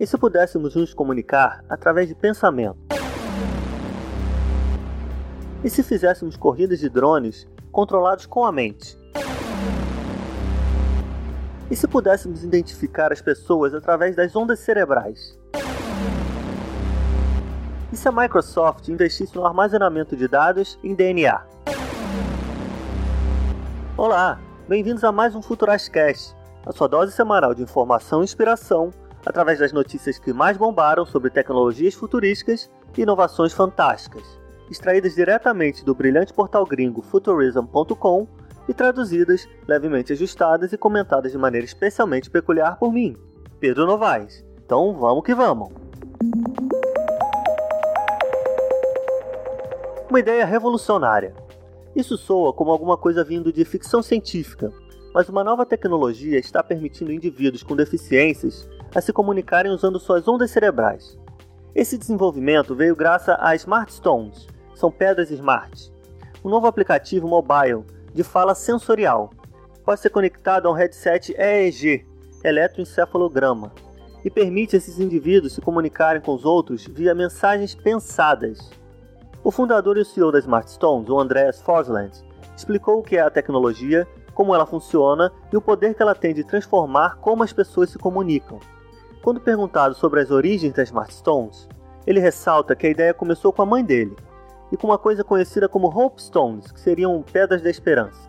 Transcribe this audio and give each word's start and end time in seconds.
E 0.00 0.06
se 0.06 0.16
pudéssemos 0.16 0.76
nos 0.76 0.94
comunicar 0.94 1.64
através 1.68 2.06
de 2.06 2.14
pensamento? 2.14 2.78
E 5.64 5.68
se 5.68 5.82
fizéssemos 5.82 6.36
corridas 6.36 6.78
de 6.78 6.88
drones 6.88 7.48
controlados 7.72 8.24
com 8.24 8.44
a 8.44 8.52
mente? 8.52 8.96
E 11.68 11.74
se 11.74 11.88
pudéssemos 11.88 12.44
identificar 12.44 13.12
as 13.12 13.20
pessoas 13.20 13.74
através 13.74 14.14
das 14.14 14.36
ondas 14.36 14.60
cerebrais? 14.60 15.36
E 17.92 17.96
se 17.96 18.06
a 18.06 18.12
Microsoft 18.12 18.86
investisse 18.86 19.34
no 19.34 19.44
armazenamento 19.44 20.14
de 20.14 20.28
dados 20.28 20.78
em 20.84 20.94
DNA? 20.94 21.42
Olá, 23.96 24.40
bem-vindos 24.68 25.02
a 25.02 25.10
mais 25.10 25.34
um 25.34 25.42
Futurascast, 25.42 26.36
a 26.64 26.70
sua 26.70 26.86
dose 26.86 27.10
semanal 27.10 27.52
de 27.52 27.64
informação 27.64 28.20
e 28.20 28.24
inspiração 28.24 28.92
através 29.24 29.58
das 29.58 29.72
notícias 29.72 30.18
que 30.18 30.32
mais 30.32 30.56
bombaram 30.56 31.04
sobre 31.04 31.30
tecnologias 31.30 31.94
futurísticas 31.94 32.70
e 32.96 33.02
inovações 33.02 33.52
fantásticas, 33.52 34.38
extraídas 34.70 35.14
diretamente 35.14 35.84
do 35.84 35.94
brilhante 35.94 36.32
portal 36.32 36.64
gringo 36.64 37.02
futurism.com 37.02 38.26
e 38.68 38.74
traduzidas, 38.74 39.48
levemente 39.66 40.12
ajustadas 40.12 40.72
e 40.72 40.78
comentadas 40.78 41.32
de 41.32 41.38
maneira 41.38 41.64
especialmente 41.64 42.30
peculiar 42.30 42.78
por 42.78 42.92
mim, 42.92 43.16
Pedro 43.58 43.86
Novaes. 43.86 44.44
Então 44.64 44.94
vamos 44.94 45.24
que 45.24 45.34
vamos! 45.34 45.70
Uma 50.10 50.20
ideia 50.20 50.44
revolucionária. 50.44 51.34
Isso 51.94 52.16
soa 52.16 52.52
como 52.52 52.70
alguma 52.70 52.96
coisa 52.96 53.24
vindo 53.24 53.52
de 53.52 53.64
ficção 53.64 54.02
científica, 54.02 54.72
mas 55.12 55.28
uma 55.28 55.42
nova 55.42 55.66
tecnologia 55.66 56.38
está 56.38 56.62
permitindo 56.62 57.12
indivíduos 57.12 57.62
com 57.62 57.74
deficiências 57.74 58.68
a 58.94 59.00
se 59.00 59.12
comunicarem 59.12 59.72
usando 59.72 59.98
suas 59.98 60.26
ondas 60.26 60.50
cerebrais. 60.50 61.18
Esse 61.74 61.98
desenvolvimento 61.98 62.74
veio 62.74 62.96
graças 62.96 63.36
a 63.38 63.54
Smart 63.54 63.92
Stones, 63.92 64.46
são 64.74 64.90
pedras 64.90 65.30
smart, 65.30 65.92
um 66.44 66.48
novo 66.48 66.66
aplicativo 66.66 67.28
mobile 67.28 67.84
de 68.14 68.22
fala 68.22 68.54
sensorial. 68.54 69.30
Pode 69.84 70.00
ser 70.00 70.10
conectado 70.10 70.66
a 70.66 70.70
um 70.70 70.74
headset 70.74 71.34
EEG, 71.38 72.06
eletroencefalograma, 72.44 73.72
e 74.24 74.30
permite 74.30 74.76
esses 74.76 74.98
indivíduos 74.98 75.54
se 75.54 75.60
comunicarem 75.60 76.20
com 76.20 76.34
os 76.34 76.44
outros 76.44 76.86
via 76.86 77.14
mensagens 77.14 77.74
pensadas. 77.74 78.70
O 79.44 79.50
fundador 79.50 79.96
e 79.96 80.00
o 80.00 80.04
CEO 80.04 80.32
da 80.32 80.38
Smart 80.38 80.70
Stones, 80.70 81.08
o 81.08 81.18
Andreas 81.18 81.60
Forsland, 81.60 82.12
explicou 82.56 82.98
o 82.98 83.02
que 83.02 83.16
é 83.16 83.20
a 83.20 83.30
tecnologia, 83.30 84.06
como 84.34 84.54
ela 84.54 84.66
funciona 84.66 85.32
e 85.52 85.56
o 85.56 85.60
poder 85.60 85.94
que 85.94 86.02
ela 86.02 86.14
tem 86.14 86.34
de 86.34 86.44
transformar 86.44 87.16
como 87.16 87.42
as 87.42 87.52
pessoas 87.52 87.90
se 87.90 87.98
comunicam. 87.98 88.58
Quando 89.22 89.40
perguntado 89.40 89.94
sobre 89.94 90.20
as 90.20 90.30
origens 90.30 90.72
das 90.72 90.88
Smart 90.88 91.12
Stones, 91.12 91.68
ele 92.06 92.20
ressalta 92.20 92.76
que 92.76 92.86
a 92.86 92.90
ideia 92.90 93.12
começou 93.12 93.52
com 93.52 93.62
a 93.62 93.66
mãe 93.66 93.84
dele 93.84 94.16
e 94.70 94.76
com 94.76 94.86
uma 94.86 94.98
coisa 94.98 95.24
conhecida 95.24 95.68
como 95.68 95.88
Hope 95.88 96.22
Stones, 96.22 96.70
que 96.70 96.80
seriam 96.80 97.22
pedras 97.22 97.62
da 97.62 97.70
esperança. 97.70 98.28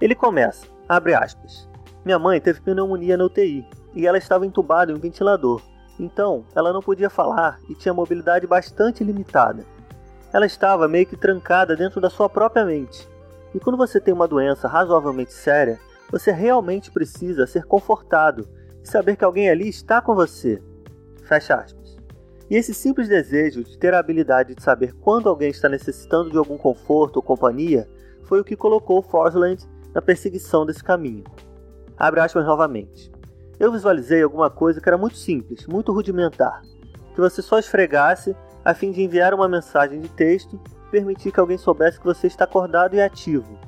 Ele 0.00 0.14
começa, 0.14 0.66
abre 0.88 1.14
aspas, 1.14 1.68
minha 2.04 2.18
mãe 2.18 2.40
teve 2.40 2.60
pneumonia 2.60 3.16
na 3.16 3.24
UTI 3.24 3.66
e 3.94 4.06
ela 4.06 4.18
estava 4.18 4.46
entubada 4.46 4.92
em 4.92 4.94
um 4.94 5.00
ventilador, 5.00 5.60
então 5.98 6.44
ela 6.54 6.72
não 6.72 6.80
podia 6.80 7.10
falar 7.10 7.58
e 7.68 7.74
tinha 7.74 7.92
mobilidade 7.92 8.46
bastante 8.46 9.02
limitada. 9.02 9.64
Ela 10.32 10.46
estava 10.46 10.86
meio 10.86 11.06
que 11.06 11.16
trancada 11.16 11.74
dentro 11.74 12.00
da 12.00 12.10
sua 12.10 12.28
própria 12.28 12.64
mente. 12.64 13.08
E 13.54 13.58
quando 13.58 13.76
você 13.76 13.98
tem 13.98 14.12
uma 14.12 14.28
doença 14.28 14.68
razoavelmente 14.68 15.32
séria, 15.32 15.80
você 16.10 16.30
realmente 16.30 16.90
precisa 16.90 17.46
ser 17.46 17.64
confortado 17.64 18.46
saber 18.88 19.16
que 19.16 19.24
alguém 19.24 19.48
ali 19.48 19.68
está 19.68 20.00
com 20.00 20.14
você. 20.14 20.62
Fecha 21.24 21.54
aspas. 21.56 21.96
E 22.48 22.54
esse 22.54 22.72
simples 22.72 23.08
desejo 23.08 23.64
de 23.64 23.76
ter 23.76 23.92
a 23.92 23.98
habilidade 23.98 24.54
de 24.54 24.62
saber 24.62 24.94
quando 25.00 25.28
alguém 25.28 25.50
está 25.50 25.68
necessitando 25.68 26.30
de 26.30 26.38
algum 26.38 26.56
conforto 26.56 27.16
ou 27.16 27.22
companhia 27.22 27.88
foi 28.22 28.40
o 28.40 28.44
que 28.44 28.56
colocou 28.56 29.02
Forsland 29.02 29.64
na 29.92 30.00
perseguição 30.00 30.64
desse 30.64 30.82
caminho. 30.82 31.24
Abre 31.96 32.20
aspas 32.20 32.44
novamente. 32.44 33.10
Eu 33.58 33.72
visualizei 33.72 34.22
alguma 34.22 34.50
coisa 34.50 34.80
que 34.80 34.88
era 34.88 34.98
muito 34.98 35.16
simples, 35.16 35.66
muito 35.66 35.92
rudimentar, 35.92 36.62
que 37.14 37.20
você 37.20 37.40
só 37.40 37.58
esfregasse 37.58 38.36
a 38.64 38.74
fim 38.74 38.92
de 38.92 39.02
enviar 39.02 39.32
uma 39.32 39.48
mensagem 39.48 40.00
de 40.00 40.08
texto 40.10 40.60
e 40.88 40.90
permitir 40.90 41.32
que 41.32 41.40
alguém 41.40 41.56
soubesse 41.56 41.98
que 41.98 42.04
você 42.04 42.26
está 42.26 42.44
acordado 42.44 42.94
e 42.94 43.00
ativo. 43.00 43.58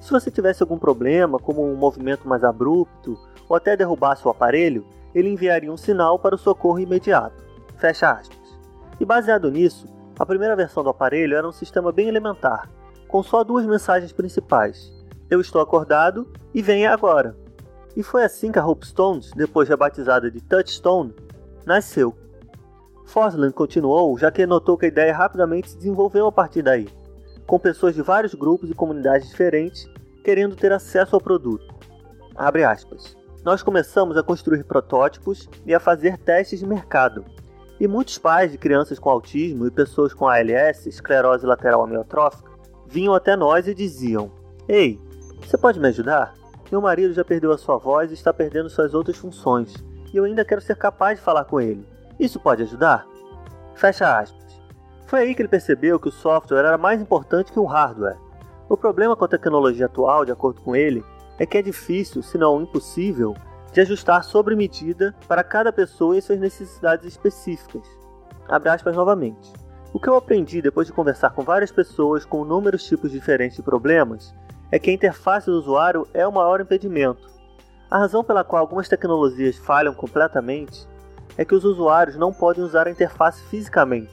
Se 0.00 0.10
você 0.10 0.30
tivesse 0.30 0.62
algum 0.62 0.78
problema, 0.78 1.38
como 1.38 1.64
um 1.64 1.76
movimento 1.76 2.28
mais 2.28 2.42
abrupto 2.42 3.18
ou 3.48 3.56
até 3.56 3.76
derrubasse 3.76 4.26
o 4.26 4.30
aparelho, 4.30 4.86
ele 5.14 5.30
enviaria 5.30 5.72
um 5.72 5.76
sinal 5.76 6.18
para 6.18 6.34
o 6.34 6.38
socorro 6.38 6.78
imediato. 6.78 7.42
Fecha 7.76 8.10
aspas. 8.10 8.58
E 8.98 9.04
baseado 9.04 9.50
nisso, 9.50 9.86
a 10.18 10.24
primeira 10.24 10.56
versão 10.56 10.82
do 10.82 10.90
aparelho 10.90 11.36
era 11.36 11.46
um 11.46 11.52
sistema 11.52 11.92
bem 11.92 12.08
elementar, 12.08 12.70
com 13.06 13.22
só 13.22 13.44
duas 13.44 13.66
mensagens 13.66 14.12
principais: 14.12 14.92
Eu 15.30 15.40
estou 15.40 15.60
acordado 15.60 16.30
e 16.54 16.62
venha 16.62 16.92
agora. 16.92 17.36
E 17.96 18.02
foi 18.02 18.24
assim 18.24 18.52
que 18.52 18.58
a 18.58 18.66
Hope 18.66 18.86
Stones, 18.86 19.30
depois 19.32 19.68
rebatizada 19.68 20.30
de 20.30 20.40
Touchstone, 20.40 21.14
nasceu. 21.64 22.14
Forsland 23.06 23.54
continuou, 23.54 24.18
já 24.18 24.30
que 24.30 24.46
notou 24.46 24.76
que 24.76 24.86
a 24.86 24.88
ideia 24.88 25.14
rapidamente 25.14 25.70
se 25.70 25.76
desenvolveu 25.76 26.26
a 26.26 26.32
partir 26.32 26.62
daí, 26.62 26.88
com 27.46 27.58
pessoas 27.58 27.94
de 27.94 28.02
vários 28.02 28.34
grupos 28.34 28.70
e 28.70 28.74
comunidades 28.74 29.28
diferentes 29.28 29.88
querendo 30.24 30.56
ter 30.56 30.72
acesso 30.72 31.14
ao 31.14 31.20
produto. 31.20 31.72
Abre 32.34 32.64
aspas. 32.64 33.15
Nós 33.46 33.62
começamos 33.62 34.16
a 34.16 34.24
construir 34.24 34.64
protótipos 34.64 35.48
e 35.64 35.72
a 35.72 35.78
fazer 35.78 36.18
testes 36.18 36.58
de 36.58 36.66
mercado. 36.66 37.24
E 37.78 37.86
muitos 37.86 38.18
pais 38.18 38.50
de 38.50 38.58
crianças 38.58 38.98
com 38.98 39.08
autismo 39.08 39.68
e 39.68 39.70
pessoas 39.70 40.12
com 40.12 40.26
ALS, 40.26 40.84
esclerose 40.84 41.46
lateral 41.46 41.84
amiotrófica, 41.84 42.50
vinham 42.88 43.14
até 43.14 43.36
nós 43.36 43.68
e 43.68 43.72
diziam: 43.72 44.32
Ei, 44.66 45.00
você 45.40 45.56
pode 45.56 45.78
me 45.78 45.86
ajudar? 45.86 46.34
Meu 46.72 46.80
marido 46.80 47.14
já 47.14 47.24
perdeu 47.24 47.52
a 47.52 47.56
sua 47.56 47.76
voz 47.76 48.10
e 48.10 48.14
está 48.14 48.34
perdendo 48.34 48.68
suas 48.68 48.94
outras 48.94 49.16
funções, 49.16 49.76
e 50.12 50.16
eu 50.16 50.24
ainda 50.24 50.44
quero 50.44 50.60
ser 50.60 50.74
capaz 50.74 51.20
de 51.20 51.24
falar 51.24 51.44
com 51.44 51.60
ele. 51.60 51.86
Isso 52.18 52.40
pode 52.40 52.64
ajudar? 52.64 53.06
Fecha 53.76 54.18
aspas. 54.18 54.60
Foi 55.06 55.20
aí 55.20 55.36
que 55.36 55.42
ele 55.42 55.48
percebeu 55.48 56.00
que 56.00 56.08
o 56.08 56.12
software 56.12 56.58
era 56.58 56.76
mais 56.76 57.00
importante 57.00 57.52
que 57.52 57.60
o 57.60 57.64
hardware. 57.64 58.18
O 58.68 58.76
problema 58.76 59.14
com 59.14 59.24
a 59.24 59.28
tecnologia 59.28 59.86
atual, 59.86 60.24
de 60.24 60.32
acordo 60.32 60.60
com 60.62 60.74
ele, 60.74 61.04
é 61.38 61.46
que 61.46 61.58
é 61.58 61.62
difícil, 61.62 62.22
se 62.22 62.38
não 62.38 62.62
impossível, 62.62 63.34
de 63.72 63.80
ajustar 63.80 64.24
sobre 64.24 64.56
medida 64.56 65.14
para 65.28 65.44
cada 65.44 65.72
pessoa 65.72 66.16
e 66.16 66.22
suas 66.22 66.40
necessidades 66.40 67.06
específicas. 67.06 67.86
Abre 68.48 68.70
aspas 68.70 68.96
novamente. 68.96 69.52
O 69.92 70.00
que 70.00 70.08
eu 70.08 70.16
aprendi 70.16 70.62
depois 70.62 70.86
de 70.86 70.92
conversar 70.92 71.30
com 71.30 71.42
várias 71.42 71.72
pessoas 71.72 72.24
com 72.24 72.44
inúmeros 72.44 72.84
tipos 72.84 73.10
diferentes 73.10 73.56
de 73.56 73.62
problemas 73.62 74.34
é 74.70 74.78
que 74.78 74.90
a 74.90 74.92
interface 74.92 75.46
do 75.46 75.56
usuário 75.56 76.06
é 76.12 76.26
o 76.26 76.32
maior 76.32 76.60
impedimento. 76.60 77.28
A 77.90 77.98
razão 77.98 78.24
pela 78.24 78.44
qual 78.44 78.60
algumas 78.60 78.88
tecnologias 78.88 79.56
falham 79.56 79.94
completamente 79.94 80.86
é 81.36 81.44
que 81.44 81.54
os 81.54 81.64
usuários 81.64 82.16
não 82.16 82.32
podem 82.32 82.64
usar 82.64 82.86
a 82.86 82.90
interface 82.90 83.42
fisicamente. 83.44 84.12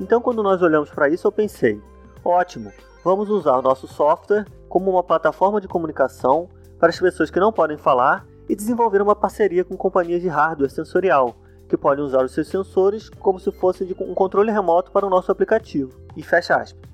Então, 0.00 0.20
quando 0.20 0.42
nós 0.42 0.60
olhamos 0.60 0.90
para 0.90 1.08
isso, 1.08 1.26
eu 1.26 1.32
pensei: 1.32 1.80
ótimo, 2.24 2.72
vamos 3.02 3.30
usar 3.30 3.56
o 3.56 3.62
nosso 3.62 3.86
software 3.86 4.44
como 4.68 4.90
uma 4.90 5.02
plataforma 5.02 5.60
de 5.60 5.68
comunicação 5.68 6.48
para 6.86 6.90
as 6.92 7.00
pessoas 7.00 7.32
que 7.32 7.40
não 7.40 7.52
podem 7.52 7.76
falar 7.76 8.24
e 8.48 8.54
desenvolver 8.54 9.02
uma 9.02 9.16
parceria 9.16 9.64
com 9.64 9.76
companhias 9.76 10.22
de 10.22 10.28
hardware 10.28 10.70
sensorial, 10.70 11.34
que 11.68 11.76
podem 11.76 12.04
usar 12.04 12.24
os 12.24 12.30
seus 12.30 12.46
sensores 12.46 13.10
como 13.10 13.40
se 13.40 13.50
fosse 13.50 13.82
um 13.98 14.14
controle 14.14 14.52
remoto 14.52 14.92
para 14.92 15.04
o 15.04 15.10
nosso 15.10 15.32
aplicativo. 15.32 15.98
E 16.16 16.22
fecha 16.22 16.54
aspas. 16.54 16.88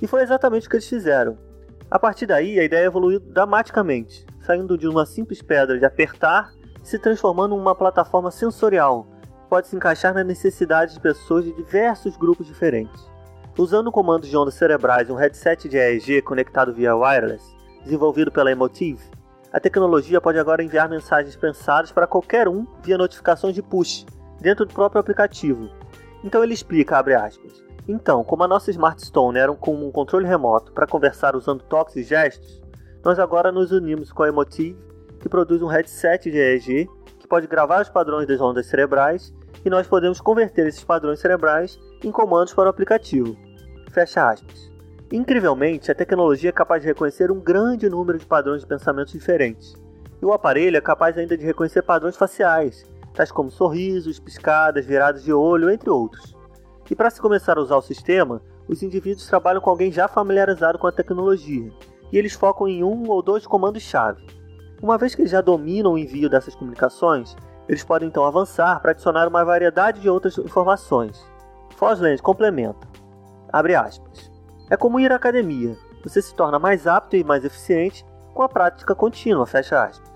E 0.00 0.06
foi 0.06 0.22
exatamente 0.22 0.66
o 0.66 0.70
que 0.70 0.76
eles 0.76 0.88
fizeram. 0.88 1.36
A 1.90 1.98
partir 1.98 2.24
daí, 2.24 2.58
a 2.58 2.64
ideia 2.64 2.86
evoluiu 2.86 3.20
dramaticamente, 3.20 4.24
saindo 4.40 4.78
de 4.78 4.88
uma 4.88 5.04
simples 5.04 5.42
pedra 5.42 5.78
de 5.78 5.84
apertar 5.84 6.54
se 6.82 6.98
transformando 6.98 7.54
em 7.54 7.58
uma 7.58 7.74
plataforma 7.74 8.30
sensorial, 8.30 9.06
que 9.42 9.50
pode 9.50 9.68
se 9.68 9.76
encaixar 9.76 10.14
nas 10.14 10.26
necessidades 10.26 10.94
de 10.94 11.00
pessoas 11.00 11.44
de 11.44 11.52
diversos 11.52 12.16
grupos 12.16 12.46
diferentes. 12.46 13.04
Usando 13.58 13.92
comandos 13.92 14.30
de 14.30 14.36
ondas 14.36 14.54
cerebrais 14.54 15.10
e 15.10 15.12
um 15.12 15.16
headset 15.16 15.68
de 15.68 15.76
EEG 15.76 16.22
conectado 16.22 16.72
via 16.72 16.96
wireless, 16.96 17.54
desenvolvido 17.84 18.32
pela 18.32 18.50
Emotive, 18.50 19.14
a 19.56 19.60
tecnologia 19.60 20.20
pode 20.20 20.38
agora 20.38 20.62
enviar 20.62 20.86
mensagens 20.86 21.34
pensadas 21.34 21.90
para 21.90 22.06
qualquer 22.06 22.46
um 22.46 22.66
via 22.82 22.98
notificações 22.98 23.54
de 23.54 23.62
push, 23.62 24.04
dentro 24.38 24.66
do 24.66 24.74
próprio 24.74 25.00
aplicativo. 25.00 25.70
Então 26.22 26.44
ele 26.44 26.52
explica, 26.52 26.98
abre 26.98 27.14
aspas, 27.14 27.64
então, 27.88 28.22
como 28.22 28.44
a 28.44 28.48
nossa 28.48 28.70
Smart 28.70 29.02
Stone 29.02 29.38
era 29.38 29.50
como 29.54 29.88
um 29.88 29.90
controle 29.90 30.26
remoto 30.26 30.72
para 30.72 30.86
conversar 30.86 31.34
usando 31.34 31.62
toques 31.62 31.96
e 31.96 32.02
gestos, 32.02 32.62
nós 33.02 33.18
agora 33.18 33.50
nos 33.50 33.72
unimos 33.72 34.12
com 34.12 34.24
a 34.24 34.28
Emotive, 34.28 34.76
que 35.20 35.28
produz 35.28 35.62
um 35.62 35.68
headset 35.68 36.30
de 36.30 36.36
EEG 36.36 36.86
que 37.18 37.26
pode 37.26 37.46
gravar 37.46 37.80
os 37.80 37.88
padrões 37.88 38.28
das 38.28 38.42
ondas 38.42 38.66
cerebrais 38.66 39.32
e 39.64 39.70
nós 39.70 39.86
podemos 39.86 40.20
converter 40.20 40.66
esses 40.66 40.84
padrões 40.84 41.18
cerebrais 41.18 41.80
em 42.04 42.12
comandos 42.12 42.52
para 42.52 42.66
o 42.66 42.68
aplicativo. 42.68 43.34
Fecha 43.90 44.28
aspas. 44.28 44.75
Incrivelmente, 45.12 45.90
a 45.90 45.94
tecnologia 45.94 46.50
é 46.50 46.52
capaz 46.52 46.82
de 46.82 46.88
reconhecer 46.88 47.30
um 47.30 47.38
grande 47.38 47.88
número 47.88 48.18
de 48.18 48.26
padrões 48.26 48.62
de 48.62 48.66
pensamentos 48.66 49.12
diferentes. 49.12 49.74
E 50.20 50.26
o 50.26 50.32
aparelho 50.32 50.76
é 50.76 50.80
capaz 50.80 51.16
ainda 51.16 51.36
de 51.36 51.44
reconhecer 51.44 51.82
padrões 51.82 52.16
faciais, 52.16 52.84
tais 53.14 53.30
como 53.30 53.50
sorrisos, 53.50 54.18
piscadas, 54.18 54.84
viradas 54.84 55.22
de 55.22 55.32
olho, 55.32 55.70
entre 55.70 55.88
outros. 55.88 56.34
E 56.90 56.94
para 56.94 57.10
se 57.10 57.20
começar 57.20 57.56
a 57.56 57.60
usar 57.60 57.76
o 57.76 57.82
sistema, 57.82 58.42
os 58.68 58.82
indivíduos 58.82 59.28
trabalham 59.28 59.60
com 59.60 59.70
alguém 59.70 59.92
já 59.92 60.08
familiarizado 60.08 60.78
com 60.78 60.88
a 60.88 60.92
tecnologia, 60.92 61.70
e 62.10 62.18
eles 62.18 62.32
focam 62.32 62.66
em 62.66 62.82
um 62.82 63.08
ou 63.08 63.22
dois 63.22 63.46
comandos-chave. 63.46 64.26
Uma 64.82 64.98
vez 64.98 65.14
que 65.14 65.22
eles 65.22 65.30
já 65.30 65.40
dominam 65.40 65.92
o 65.92 65.98
envio 65.98 66.28
dessas 66.28 66.54
comunicações, 66.54 67.36
eles 67.68 67.84
podem 67.84 68.08
então 68.08 68.24
avançar 68.24 68.80
para 68.80 68.90
adicionar 68.90 69.28
uma 69.28 69.44
variedade 69.44 70.00
de 70.00 70.10
outras 70.10 70.36
informações. 70.38 71.24
Fosland 71.76 72.20
complementa. 72.20 72.86
Abre 73.52 73.74
aspas. 73.74 74.35
É 74.68 74.76
como 74.76 74.98
ir 74.98 75.12
à 75.12 75.16
academia. 75.16 75.76
Você 76.02 76.20
se 76.20 76.34
torna 76.34 76.58
mais 76.58 76.86
apto 76.86 77.16
e 77.16 77.22
mais 77.22 77.44
eficiente 77.44 78.04
com 78.34 78.42
a 78.42 78.48
prática 78.48 78.94
contínua, 78.94 79.46
fecha 79.46 79.82
aspas. 79.82 80.10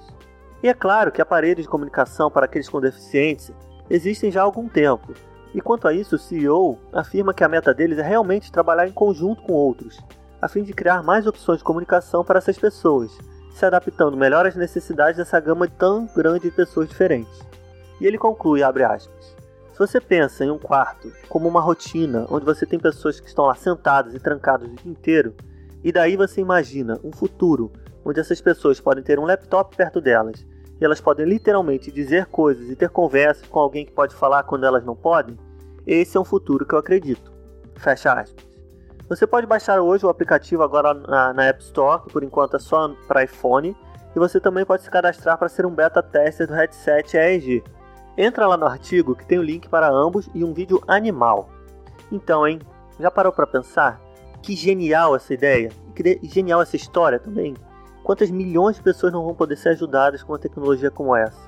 E 0.63 0.69
é 0.69 0.75
claro 0.75 1.13
que 1.13 1.23
aparelhos 1.23 1.65
de 1.65 1.69
comunicação 1.69 2.31
para 2.31 2.47
aqueles 2.47 2.69
com 2.69 2.81
deficiência 2.81 3.55
existem 3.89 4.31
já 4.31 4.41
há 4.41 4.45
algum 4.45 4.69
tempo. 4.69 5.15
E 5.55 5.61
quanto 5.61 5.89
a 5.89 5.93
isso, 5.93 6.17
o 6.17 6.19
CEO 6.19 6.79
afirma 6.93 7.33
que 7.33 7.43
a 7.43 7.49
meta 7.49 7.73
deles 7.73 7.99
é 7.99 8.03
realmente 8.03 8.53
trabalhar 8.53 8.87
em 8.87 8.93
conjunto 8.93 9.43
com 9.43 9.53
outros, 9.53 9.99
a 10.41 10.49
fim 10.49 10.63
de 10.63 10.73
criar 10.73 11.03
mais 11.03 11.27
opções 11.27 11.59
de 11.59 11.65
comunicação 11.65 12.25
para 12.25 12.39
essas 12.39 12.59
pessoas, 12.59 13.17
se 13.53 13.65
adaptando 13.65 14.17
melhor 14.17 14.47
às 14.47 14.55
necessidades 14.55 15.17
dessa 15.17 15.41
gama 15.41 15.67
tão 15.67 16.07
grande 16.15 16.51
de 16.51 16.51
pessoas 16.51 16.89
diferentes. 16.89 17.41
E 18.01 18.07
ele 18.07 18.19
conclui, 18.19 18.63
abre 18.63 18.85
aspas, 18.85 19.37
você 19.81 19.99
pensa 19.99 20.45
em 20.45 20.51
um 20.51 20.59
quarto 20.59 21.11
como 21.27 21.49
uma 21.49 21.61
rotina 21.63 22.27
onde 22.29 22.45
você 22.45 22.67
tem 22.67 22.79
pessoas 22.79 23.19
que 23.19 23.27
estão 23.27 23.47
lá 23.47 23.55
sentadas 23.55 24.15
e 24.15 24.21
trancadas 24.21 24.69
o 24.69 24.75
dia 24.75 24.93
inteiro, 24.93 25.35
e 25.83 25.91
daí 25.91 26.17
você 26.17 26.43
imagina 26.43 27.01
um 27.03 27.11
futuro 27.11 27.73
onde 28.05 28.21
essas 28.21 28.43
pessoas 28.43 28.79
podem 28.79 29.03
ter 29.03 29.19
um 29.19 29.25
laptop 29.25 29.75
perto 29.75 29.99
delas 29.99 30.47
e 30.79 30.85
elas 30.85 31.01
podem 31.01 31.25
literalmente 31.25 31.91
dizer 31.91 32.27
coisas 32.27 32.69
e 32.69 32.77
ter 32.77 32.91
conversas 32.91 33.49
com 33.49 33.59
alguém 33.59 33.87
que 33.87 33.93
pode 33.93 34.15
falar 34.15 34.43
quando 34.43 34.67
elas 34.67 34.85
não 34.85 34.95
podem, 34.95 35.39
esse 35.87 36.15
é 36.15 36.21
um 36.21 36.27
futuro 36.27 36.67
que 36.67 36.75
eu 36.75 36.79
acredito. 36.79 37.33
Fecha 37.77 38.13
aspas. 38.13 38.45
Você 39.09 39.27
pode 39.27 39.47
baixar 39.47 39.81
hoje 39.81 40.05
o 40.05 40.11
aplicativo 40.11 40.63
agora 40.63 40.93
na, 40.93 41.33
na 41.33 41.45
App 41.47 41.63
Store, 41.63 42.03
que 42.03 42.13
por 42.13 42.23
enquanto 42.23 42.57
é 42.57 42.59
só 42.59 42.95
para 43.09 43.25
iPhone, 43.25 43.75
e 44.15 44.19
você 44.19 44.39
também 44.39 44.67
pode 44.67 44.83
se 44.83 44.91
cadastrar 44.91 45.39
para 45.39 45.49
ser 45.49 45.65
um 45.65 45.75
beta 45.75 46.03
tester 46.03 46.47
do 46.47 46.53
headset 46.53 47.17
EEG. 47.17 47.65
Entra 48.23 48.47
lá 48.47 48.55
no 48.55 48.67
artigo 48.67 49.17
que 49.17 49.25
tem 49.25 49.39
o 49.39 49.43
link 49.43 49.67
para 49.67 49.91
ambos 49.91 50.29
e 50.35 50.45
um 50.45 50.53
vídeo 50.53 50.83
animal. 50.87 51.49
Então, 52.13 52.47
hein? 52.47 52.61
Já 52.99 53.11
parou 53.11 53.33
para 53.33 53.47
pensar? 53.47 53.99
Que 54.43 54.55
genial 54.55 55.17
essa 55.17 55.33
ideia! 55.33 55.71
Que 55.97 56.21
genial 56.25 56.61
essa 56.61 56.77
história 56.77 57.19
também! 57.19 57.55
Quantas 58.05 58.31
milhões 58.31 58.77
de 58.77 58.83
pessoas 58.83 59.11
não 59.11 59.25
vão 59.25 59.35
poder 59.35 59.57
ser 59.57 59.71
ajudadas 59.71 60.23
com 60.23 60.35
uma 60.35 60.39
tecnologia 60.39 60.91
como 60.91 61.17
essa? 61.17 61.41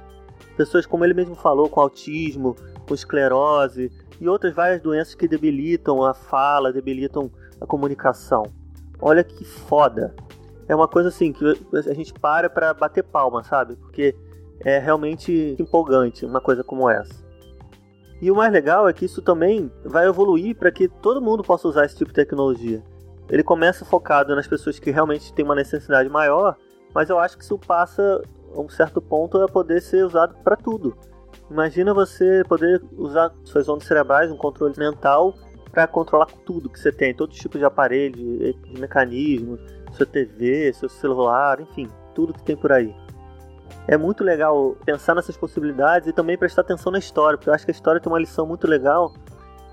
Pessoas, 0.57 0.87
como 0.87 1.05
ele 1.05 1.13
mesmo 1.13 1.35
falou, 1.35 1.69
com 1.69 1.79
autismo, 1.79 2.57
com 2.89 2.95
esclerose 2.95 3.93
e 4.19 4.27
outras 4.27 4.55
várias 4.55 4.81
doenças 4.81 5.15
que 5.15 5.29
debilitam 5.29 6.03
a 6.03 6.15
fala, 6.15 6.73
debilitam 6.73 7.31
a 7.61 7.67
comunicação. 7.67 8.45
Olha 8.99 9.23
que 9.23 9.45
foda! 9.45 10.15
É 10.67 10.75
uma 10.75 10.89
coisa 10.89 11.11
assim 11.11 11.35
que 11.35 11.45
a 11.75 11.93
gente 11.93 12.15
para 12.15 12.49
para 12.49 12.73
bater 12.73 13.05
palma, 13.05 13.45
sabe? 13.45 13.77
Porque 13.77 14.17
é 14.65 14.79
realmente 14.79 15.57
empolgante 15.59 16.25
uma 16.25 16.41
coisa 16.41 16.63
como 16.65 16.89
essa. 16.89 17.23
E 18.21 18.31
o 18.31 18.37
mais 18.37 18.53
legal 18.53 18.89
é 18.89 18.93
que 18.93 19.05
isso 19.05 19.21
também 19.21 19.71
vai 19.85 20.07
evoluir 20.07 20.57
para 20.57 20.71
que 20.71 20.89
todo 20.89 21.21
mundo 21.21 21.43
possa 21.43 21.67
usar 21.67 21.85
esse 21.85 21.97
tipo 21.97 22.11
de 22.11 22.15
tecnologia 22.15 22.83
ele 23.33 23.43
começa 23.43 23.83
focado 23.83 24.37
nas 24.37 24.47
pessoas 24.47 24.79
que 24.79 24.91
realmente 24.91 25.33
têm 25.33 25.43
uma 25.43 25.55
necessidade 25.55 26.07
maior, 26.09 26.55
mas 26.95 27.09
eu 27.09 27.19
acho 27.19 27.39
que 27.39 27.45
isso 27.45 27.59
passa 27.59 28.21
a 28.55 28.61
um 28.61 28.69
certo 28.69 29.01
ponto 29.01 29.39
a 29.39 29.49
poder 29.49 29.81
ser 29.81 30.05
usado 30.05 30.35
para 30.45 30.55
tudo. 30.55 30.95
Imagina 31.51 31.95
você 31.95 32.43
poder 32.47 32.83
usar 32.95 33.33
suas 33.43 33.69
ondas 33.71 33.87
cerebrais, 33.87 34.31
um 34.31 34.37
controle 34.37 34.75
mental, 34.77 35.35
para 35.71 35.87
controlar 35.87 36.27
tudo 36.45 36.69
que 36.69 36.79
você 36.79 36.93
tem, 36.93 37.15
todo 37.15 37.33
tipo 37.33 37.57
de 37.57 37.65
aparelho, 37.65 38.15
de, 38.17 38.53
de 38.53 38.79
mecanismo, 38.79 39.59
sua 39.93 40.05
TV, 40.05 40.71
seu 40.75 40.91
celular, 40.91 41.59
enfim, 41.59 41.89
tudo 42.15 42.35
que 42.35 42.43
tem 42.43 42.55
por 42.55 42.71
aí. 42.71 42.95
É 43.87 43.97
muito 43.97 44.23
legal 44.23 44.77
pensar 44.85 45.15
nessas 45.15 45.37
possibilidades 45.37 46.09
e 46.09 46.13
também 46.13 46.39
prestar 46.39 46.63
atenção 46.63 46.93
na 46.93 46.99
história, 46.99 47.37
porque 47.37 47.51
eu 47.51 47.55
acho 47.55 47.65
que 47.65 47.71
a 47.71 47.75
história 47.75 48.01
tem 48.01 48.13
uma 48.13 48.19
lição 48.19 48.47
muito 48.47 48.67
legal, 48.67 49.13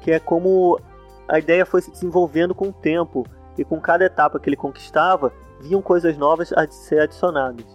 que 0.02 0.12
é 0.12 0.20
como 0.20 0.80
a 1.28 1.38
ideia 1.38 1.66
foi 1.66 1.82
se 1.82 1.92
desenvolvendo 1.92 2.56
com 2.56 2.70
o 2.70 2.74
tempo 2.74 3.26
e 3.58 3.64
com 3.64 3.80
cada 3.80 4.06
etapa 4.06 4.40
que 4.40 4.50
ele 4.50 4.56
conquistava, 4.56 5.32
vinham 5.62 5.82
coisas 5.82 6.18
novas 6.18 6.52
a 6.54 6.66
ser 6.70 7.02
adicionadas. 7.02 7.66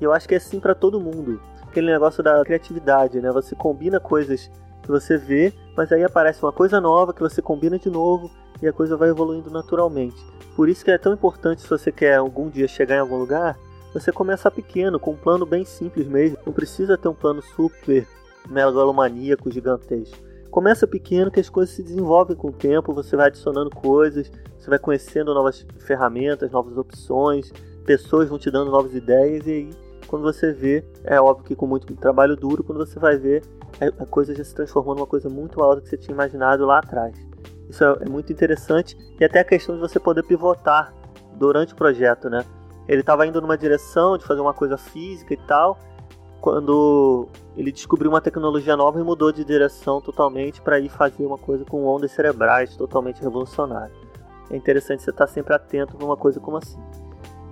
E 0.00 0.04
eu 0.04 0.12
acho 0.12 0.26
que 0.26 0.34
é 0.34 0.38
assim 0.38 0.58
para 0.58 0.74
todo 0.74 1.00
mundo. 1.00 1.40
Aquele 1.62 1.92
negócio 1.92 2.22
da 2.22 2.42
criatividade, 2.44 3.20
né? 3.20 3.30
Você 3.30 3.54
combina 3.54 4.00
coisas 4.00 4.50
que 4.82 4.88
você 4.88 5.16
vê, 5.16 5.52
mas 5.76 5.92
aí 5.92 6.02
aparece 6.02 6.42
uma 6.42 6.52
coisa 6.52 6.80
nova 6.80 7.12
que 7.12 7.20
você 7.20 7.42
combina 7.42 7.78
de 7.78 7.90
novo 7.90 8.30
e 8.60 8.66
a 8.66 8.72
coisa 8.72 8.96
vai 8.96 9.10
evoluindo 9.10 9.50
naturalmente. 9.50 10.16
Por 10.56 10.68
isso 10.68 10.84
que 10.84 10.90
é 10.90 10.98
tão 10.98 11.12
importante 11.12 11.62
se 11.62 11.68
você 11.68 11.92
quer 11.92 12.16
algum 12.16 12.48
dia 12.48 12.66
chegar 12.66 12.96
em 12.96 13.00
algum 13.00 13.18
lugar, 13.18 13.56
você 13.92 14.12
começar 14.12 14.50
pequeno, 14.50 14.98
com 14.98 15.12
um 15.12 15.16
plano 15.16 15.46
bem 15.46 15.64
simples 15.64 16.06
mesmo. 16.06 16.38
Não 16.44 16.52
precisa 16.52 16.98
ter 16.98 17.08
um 17.08 17.14
plano 17.14 17.42
super 17.42 18.06
megalomaníaco, 18.48 19.50
gigantesco. 19.50 20.16
Começa 20.50 20.86
pequeno 20.86 21.30
que 21.30 21.40
as 21.40 21.48
coisas 21.48 21.74
se 21.74 21.82
desenvolvem 21.82 22.36
com 22.36 22.48
o 22.48 22.52
tempo, 22.52 22.94
você 22.94 23.16
vai 23.16 23.26
adicionando 23.26 23.70
coisas, 23.70 24.30
você 24.58 24.70
vai 24.70 24.78
conhecendo 24.78 25.34
novas 25.34 25.66
ferramentas, 25.78 26.50
novas 26.50 26.76
opções, 26.76 27.52
pessoas 27.84 28.28
vão 28.28 28.38
te 28.38 28.50
dando 28.50 28.70
novas 28.70 28.94
ideias 28.94 29.46
e 29.46 29.50
aí 29.50 29.70
quando 30.08 30.22
você 30.22 30.52
vê, 30.52 30.82
é 31.04 31.20
óbvio 31.20 31.44
que 31.44 31.54
com 31.54 31.66
muito 31.66 31.94
trabalho 31.94 32.34
duro, 32.34 32.64
quando 32.64 32.78
você 32.78 32.98
vai 32.98 33.18
ver, 33.18 33.42
a 33.98 34.06
coisa 34.06 34.34
já 34.34 34.42
se 34.42 34.54
transformou 34.54 34.94
numa 34.94 35.06
coisa 35.06 35.28
muito 35.28 35.62
alta 35.62 35.82
que 35.82 35.88
você 35.88 35.98
tinha 35.98 36.14
imaginado 36.14 36.64
lá 36.64 36.78
atrás. 36.78 37.14
Isso 37.68 37.84
é, 37.84 37.98
é 38.00 38.08
muito 38.08 38.32
interessante 38.32 38.96
e 39.20 39.24
até 39.24 39.40
a 39.40 39.44
questão 39.44 39.74
de 39.74 39.80
você 39.82 40.00
poder 40.00 40.22
pivotar 40.22 40.94
durante 41.36 41.74
o 41.74 41.76
projeto, 41.76 42.30
né? 42.30 42.42
Ele 42.88 43.00
estava 43.00 43.26
indo 43.26 43.40
numa 43.40 43.56
direção 43.56 44.16
de 44.16 44.24
fazer 44.24 44.40
uma 44.40 44.54
coisa 44.54 44.76
física 44.76 45.34
e 45.34 45.36
tal, 45.36 45.78
quando 46.40 47.28
ele 47.56 47.70
descobriu 47.70 48.10
uma 48.10 48.20
tecnologia 48.20 48.76
nova 48.76 48.98
e 48.98 49.02
mudou 49.02 49.30
de 49.30 49.44
direção 49.44 50.00
totalmente 50.00 50.62
para 50.62 50.78
ir 50.78 50.88
fazer 50.88 51.26
uma 51.26 51.38
coisa 51.38 51.64
com 51.64 51.84
ondas 51.84 52.12
cerebrais 52.12 52.76
totalmente 52.76 53.20
revolucionária. 53.20 53.94
É 54.50 54.56
interessante 54.56 55.02
você 55.02 55.10
estar 55.10 55.26
sempre 55.26 55.54
atento 55.54 55.96
a 56.00 56.04
uma 56.04 56.16
coisa 56.16 56.40
como 56.40 56.56
assim. 56.56 56.80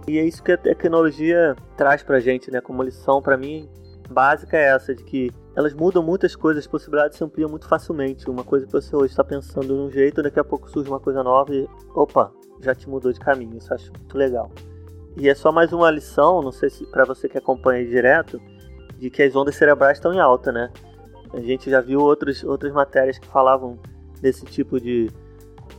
E 0.08 0.18
é 0.18 0.24
isso 0.24 0.42
que 0.42 0.52
a 0.52 0.56
tecnologia 0.56 1.54
traz 1.76 2.02
pra 2.02 2.20
gente, 2.20 2.50
né, 2.50 2.60
como 2.60 2.82
lição 2.82 3.20
para 3.20 3.36
mim 3.36 3.68
básica 4.08 4.56
é 4.56 4.68
essa 4.68 4.94
de 4.94 5.02
que 5.04 5.30
elas 5.54 5.74
mudam 5.74 6.02
muitas 6.02 6.36
coisas, 6.36 6.64
as 6.64 6.70
possibilidades 6.70 7.16
se 7.16 7.24
ampliam 7.24 7.48
muito 7.48 7.66
facilmente. 7.66 8.28
Uma 8.28 8.44
coisa 8.44 8.66
que 8.66 8.72
você 8.72 8.94
hoje 8.94 9.12
está 9.12 9.24
pensando 9.24 9.66
de 9.66 9.72
um 9.72 9.90
jeito, 9.90 10.22
daqui 10.22 10.38
a 10.38 10.44
pouco 10.44 10.70
surge 10.70 10.88
uma 10.88 11.00
coisa 11.00 11.22
nova 11.22 11.54
e 11.54 11.68
opa, 11.94 12.32
já 12.60 12.74
te 12.74 12.88
mudou 12.88 13.12
de 13.12 13.18
caminho. 13.18 13.56
Isso 13.56 13.72
eu 13.72 13.74
acho 13.74 13.92
muito 13.92 14.16
legal. 14.16 14.50
E 15.16 15.30
é 15.30 15.34
só 15.34 15.50
mais 15.50 15.72
uma 15.72 15.90
lição, 15.90 16.42
não 16.42 16.52
sei 16.52 16.68
se 16.68 16.84
para 16.84 17.06
você 17.06 17.26
que 17.26 17.38
acompanha 17.38 17.86
direto, 17.86 18.40
de 18.98 19.08
que 19.08 19.22
as 19.22 19.34
ondas 19.34 19.56
cerebrais 19.56 19.96
estão 19.96 20.12
em 20.12 20.20
alta, 20.20 20.52
né? 20.52 20.70
A 21.32 21.40
gente 21.40 21.70
já 21.70 21.80
viu 21.80 22.00
outros, 22.00 22.44
outras 22.44 22.70
matérias 22.72 23.18
que 23.18 23.26
falavam 23.26 23.78
desse 24.20 24.44
tipo 24.44 24.78
de, 24.78 25.10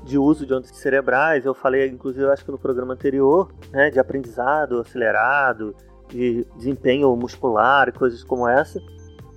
de 0.03 0.17
uso 0.17 0.43
de 0.43 0.55
ondas 0.55 0.71
cerebrais. 0.71 1.45
Eu 1.45 1.53
falei, 1.53 1.87
inclusive, 1.87 2.25
acho 2.25 2.43
que 2.43 2.51
no 2.51 2.57
programa 2.57 2.95
anterior, 2.95 3.51
né, 3.71 3.91
de 3.91 3.99
aprendizado 3.99 4.79
acelerado, 4.79 5.75
de 6.09 6.43
desempenho 6.55 7.15
muscular 7.15 7.89
e 7.89 7.91
coisas 7.91 8.23
como 8.23 8.47
essa. 8.47 8.81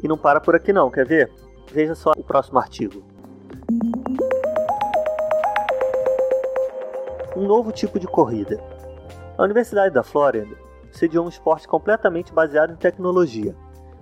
E 0.02 0.08
não 0.08 0.16
para 0.16 0.40
por 0.40 0.54
aqui 0.54 0.72
não, 0.72 0.90
quer 0.90 1.04
ver? 1.04 1.30
Veja 1.72 1.94
só 1.94 2.12
o 2.16 2.24
próximo 2.24 2.58
artigo. 2.58 3.02
Um 7.36 7.46
novo 7.46 7.70
tipo 7.70 7.98
de 7.98 8.06
corrida. 8.06 8.58
A 9.40 9.44
Universidade 9.44 9.94
da 9.94 10.02
Flórida 10.02 10.54
sediou 10.92 11.24
um 11.24 11.28
esporte 11.30 11.66
completamente 11.66 12.30
baseado 12.30 12.74
em 12.74 12.76
tecnologia, 12.76 13.56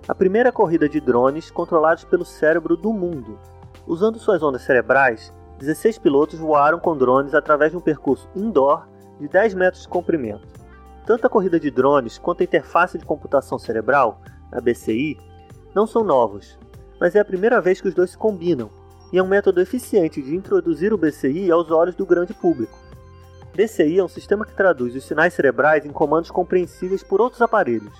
a 0.05 0.13
primeira 0.13 0.51
corrida 0.51 0.89
de 0.89 0.99
drones 0.99 1.49
controlados 1.49 2.03
pelo 2.03 2.25
cérebro 2.25 2.75
do 2.75 2.91
mundo. 2.91 3.39
Usando 3.87 4.19
suas 4.19 4.43
ondas 4.43 4.63
cerebrais, 4.63 5.33
16 5.57 5.97
pilotos 5.97 6.37
voaram 6.37 6.77
com 6.77 6.97
drones 6.97 7.33
através 7.33 7.71
de 7.71 7.77
um 7.77 7.79
percurso 7.79 8.27
indoor 8.35 8.85
de 9.17 9.29
10 9.29 9.53
metros 9.53 9.83
de 9.83 9.87
comprimento. 9.87 10.45
Tanto 11.05 11.25
a 11.25 11.29
corrida 11.29 11.57
de 11.57 11.71
drones 11.71 12.17
quanto 12.17 12.41
a 12.41 12.43
interface 12.43 12.97
de 12.97 13.05
computação 13.05 13.57
cerebral, 13.57 14.19
a 14.51 14.59
BCI, 14.59 15.17
não 15.73 15.87
são 15.87 16.03
novos, 16.03 16.59
mas 16.99 17.15
é 17.15 17.21
a 17.21 17.25
primeira 17.25 17.61
vez 17.61 17.79
que 17.79 17.87
os 17.87 17.93
dois 17.93 18.09
se 18.09 18.17
combinam, 18.17 18.69
e 19.13 19.17
é 19.17 19.23
um 19.23 19.27
método 19.27 19.61
eficiente 19.61 20.21
de 20.21 20.35
introduzir 20.35 20.91
o 20.91 20.97
BCI 20.97 21.49
aos 21.49 21.71
olhos 21.71 21.95
do 21.95 22.05
grande 22.05 22.33
público. 22.33 22.88
BCI 23.59 23.99
é 23.99 24.03
um 24.05 24.07
sistema 24.07 24.45
que 24.45 24.55
traduz 24.55 24.95
os 24.95 25.03
sinais 25.03 25.33
cerebrais 25.33 25.85
em 25.85 25.91
comandos 25.91 26.31
compreensíveis 26.31 27.03
por 27.03 27.19
outros 27.19 27.41
aparelhos. 27.41 27.91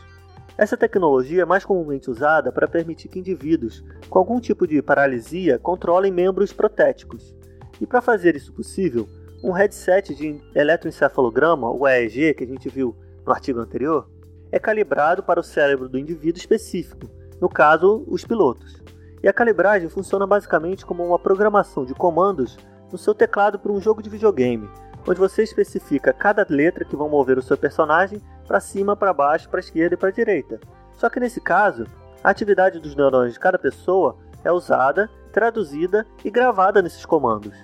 Essa 0.57 0.77
tecnologia 0.77 1.41
é 1.41 1.45
mais 1.45 1.65
comumente 1.65 2.09
usada 2.09 2.49
para 2.49 2.65
permitir 2.65 3.09
que 3.09 3.19
indivíduos 3.19 3.83
com 4.09 4.19
algum 4.19 4.39
tipo 4.39 4.65
de 4.65 4.81
paralisia 4.81 5.59
controlem 5.59 6.13
membros 6.13 6.53
protéticos. 6.53 7.35
E 7.81 7.85
para 7.85 7.99
fazer 8.01 8.37
isso 8.37 8.53
possível, 8.53 9.05
um 9.43 9.51
headset 9.51 10.15
de 10.15 10.41
eletroencefalograma, 10.55 11.69
o 11.69 11.85
EEG, 11.85 12.35
que 12.35 12.45
a 12.45 12.47
gente 12.47 12.69
viu 12.69 12.95
no 13.25 13.33
artigo 13.33 13.59
anterior, 13.59 14.09
é 14.53 14.59
calibrado 14.59 15.23
para 15.23 15.41
o 15.41 15.43
cérebro 15.43 15.89
do 15.89 15.99
indivíduo 15.99 16.39
específico, 16.39 17.09
no 17.41 17.49
caso, 17.49 18.05
os 18.07 18.23
pilotos. 18.23 18.81
E 19.21 19.27
a 19.27 19.33
calibragem 19.33 19.89
funciona 19.89 20.25
basicamente 20.25 20.85
como 20.85 21.05
uma 21.05 21.19
programação 21.19 21.83
de 21.83 21.93
comandos 21.93 22.57
no 22.89 22.97
seu 22.97 23.13
teclado 23.13 23.59
para 23.59 23.73
um 23.73 23.81
jogo 23.81 24.01
de 24.01 24.09
videogame, 24.09 24.69
onde 25.09 25.19
você 25.19 25.41
especifica 25.41 26.13
cada 26.13 26.45
letra 26.47 26.85
que 26.85 26.95
vão 26.95 27.09
mover 27.09 27.37
o 27.39 27.41
seu 27.41 27.57
personagem 27.57 28.21
para 28.47 28.59
cima, 28.59 28.95
para 28.95 29.11
baixo, 29.11 29.49
para 29.49 29.59
esquerda 29.59 29.95
e 29.95 29.97
para 29.97 30.11
direita. 30.11 30.59
Só 30.93 31.09
que 31.09 31.19
nesse 31.19 31.41
caso, 31.41 31.85
a 32.23 32.29
atividade 32.29 32.79
dos 32.79 32.95
neurônios 32.95 33.33
de 33.33 33.39
cada 33.39 33.57
pessoa 33.57 34.17
é 34.43 34.51
usada, 34.51 35.09
traduzida 35.31 36.05
e 36.23 36.29
gravada 36.29 36.81
nesses 36.81 37.05
comandos. 37.05 37.55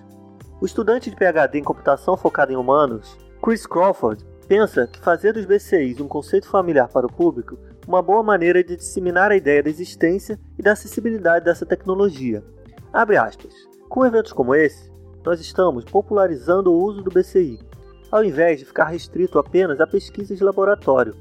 O 0.60 0.66
estudante 0.66 1.10
de 1.10 1.16
PhD 1.16 1.60
em 1.60 1.64
computação 1.64 2.18
focado 2.18 2.52
em 2.52 2.56
humanos, 2.56 3.16
Chris 3.44 3.68
Crawford, 3.68 4.26
pensa 4.48 4.88
que 4.88 5.00
fazer 5.00 5.34
dos 5.34 5.46
BCIs 5.46 6.00
um 6.00 6.08
conceito 6.08 6.48
familiar 6.48 6.88
para 6.88 7.06
o 7.06 7.12
público 7.12 7.58
uma 7.88 8.02
boa 8.02 8.24
maneira 8.24 8.64
de 8.64 8.76
disseminar 8.76 9.32
a 9.32 9.36
ideia 9.36 9.62
da 9.62 9.70
existência 9.70 10.40
e 10.58 10.64
da 10.64 10.72
acessibilidade 10.72 11.46
dessa 11.46 11.66
tecnologia. 11.66 12.44
Abre 12.92 13.18
aspas. 13.18 13.54
Com 13.88 14.04
eventos 14.04 14.34
como 14.34 14.56
esse, 14.56 14.90
nós 15.26 15.42
estamos 15.42 15.84
popularizando 15.84 16.72
o 16.72 16.84
uso 16.84 17.02
do 17.02 17.10
BCI, 17.10 17.60
ao 18.12 18.24
invés 18.24 18.60
de 18.60 18.66
ficar 18.66 18.86
restrito 18.86 19.40
apenas 19.40 19.82
a 19.82 19.88
pesquisas 19.88 20.38
de 20.38 20.44
laboratório. 20.44 21.16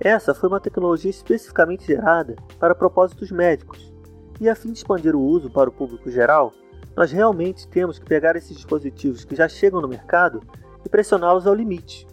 Essa 0.00 0.34
foi 0.34 0.48
uma 0.48 0.60
tecnologia 0.60 1.10
especificamente 1.10 1.86
gerada 1.86 2.34
para 2.58 2.74
propósitos 2.74 3.30
médicos, 3.30 3.92
e 4.40 4.48
a 4.48 4.56
fim 4.56 4.72
de 4.72 4.78
expandir 4.78 5.14
o 5.14 5.20
uso 5.20 5.48
para 5.48 5.70
o 5.70 5.72
público 5.72 6.10
geral, 6.10 6.52
nós 6.96 7.12
realmente 7.12 7.68
temos 7.68 7.98
que 7.98 8.04
pegar 8.04 8.34
esses 8.34 8.56
dispositivos 8.56 9.24
que 9.24 9.36
já 9.36 9.48
chegam 9.48 9.80
no 9.80 9.88
mercado 9.88 10.42
e 10.84 10.88
pressioná-los 10.88 11.46
ao 11.46 11.54
limite. 11.54 12.06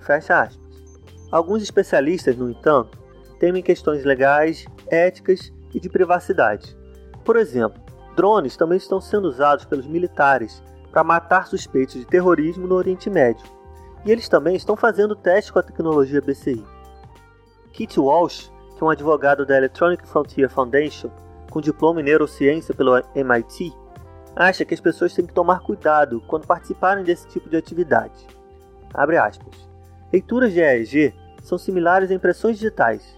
Fecha 0.00 0.42
aspas. 0.42 0.66
Alguns 1.30 1.62
especialistas, 1.62 2.36
no 2.36 2.50
entanto, 2.50 2.98
temem 3.38 3.62
questões 3.62 4.04
legais, 4.04 4.66
éticas 4.88 5.52
e 5.72 5.80
de 5.80 5.88
privacidade. 5.88 6.76
Por 7.24 7.36
exemplo, 7.36 7.80
drones 8.16 8.56
também 8.56 8.78
estão 8.78 9.00
sendo 9.00 9.28
usados 9.28 9.66
pelos 9.66 9.86
militares 9.86 10.62
para 10.90 11.04
matar 11.04 11.46
suspeitos 11.46 11.94
de 11.94 12.06
terrorismo 12.06 12.66
no 12.66 12.74
Oriente 12.74 13.10
Médio, 13.10 13.46
e 14.04 14.10
eles 14.10 14.28
também 14.28 14.56
estão 14.56 14.74
fazendo 14.74 15.14
testes 15.14 15.50
com 15.50 15.58
a 15.58 15.62
tecnologia 15.62 16.22
BCI. 16.22 16.64
Kit 17.72 18.00
Walsh, 18.00 18.50
que 18.76 18.82
é 18.82 18.86
um 18.86 18.90
advogado 18.90 19.44
da 19.44 19.56
Electronic 19.56 20.08
Frontier 20.08 20.48
Foundation, 20.48 21.10
com 21.50 21.60
diploma 21.60 22.00
em 22.00 22.04
neurociência 22.04 22.74
pelo 22.74 22.96
MIT, 23.14 23.72
acha 24.34 24.64
que 24.64 24.74
as 24.74 24.80
pessoas 24.80 25.12
têm 25.12 25.26
que 25.26 25.34
tomar 25.34 25.60
cuidado 25.60 26.22
quando 26.26 26.46
participarem 26.46 27.04
desse 27.04 27.28
tipo 27.28 27.48
de 27.48 27.56
atividade. 27.56 28.26
Abre 28.94 29.18
aspas. 29.18 29.68
Leituras 30.12 30.52
de 30.52 30.60
EEG 30.60 31.14
são 31.42 31.58
similares 31.58 32.10
a 32.10 32.14
impressões 32.14 32.56
digitais, 32.56 33.16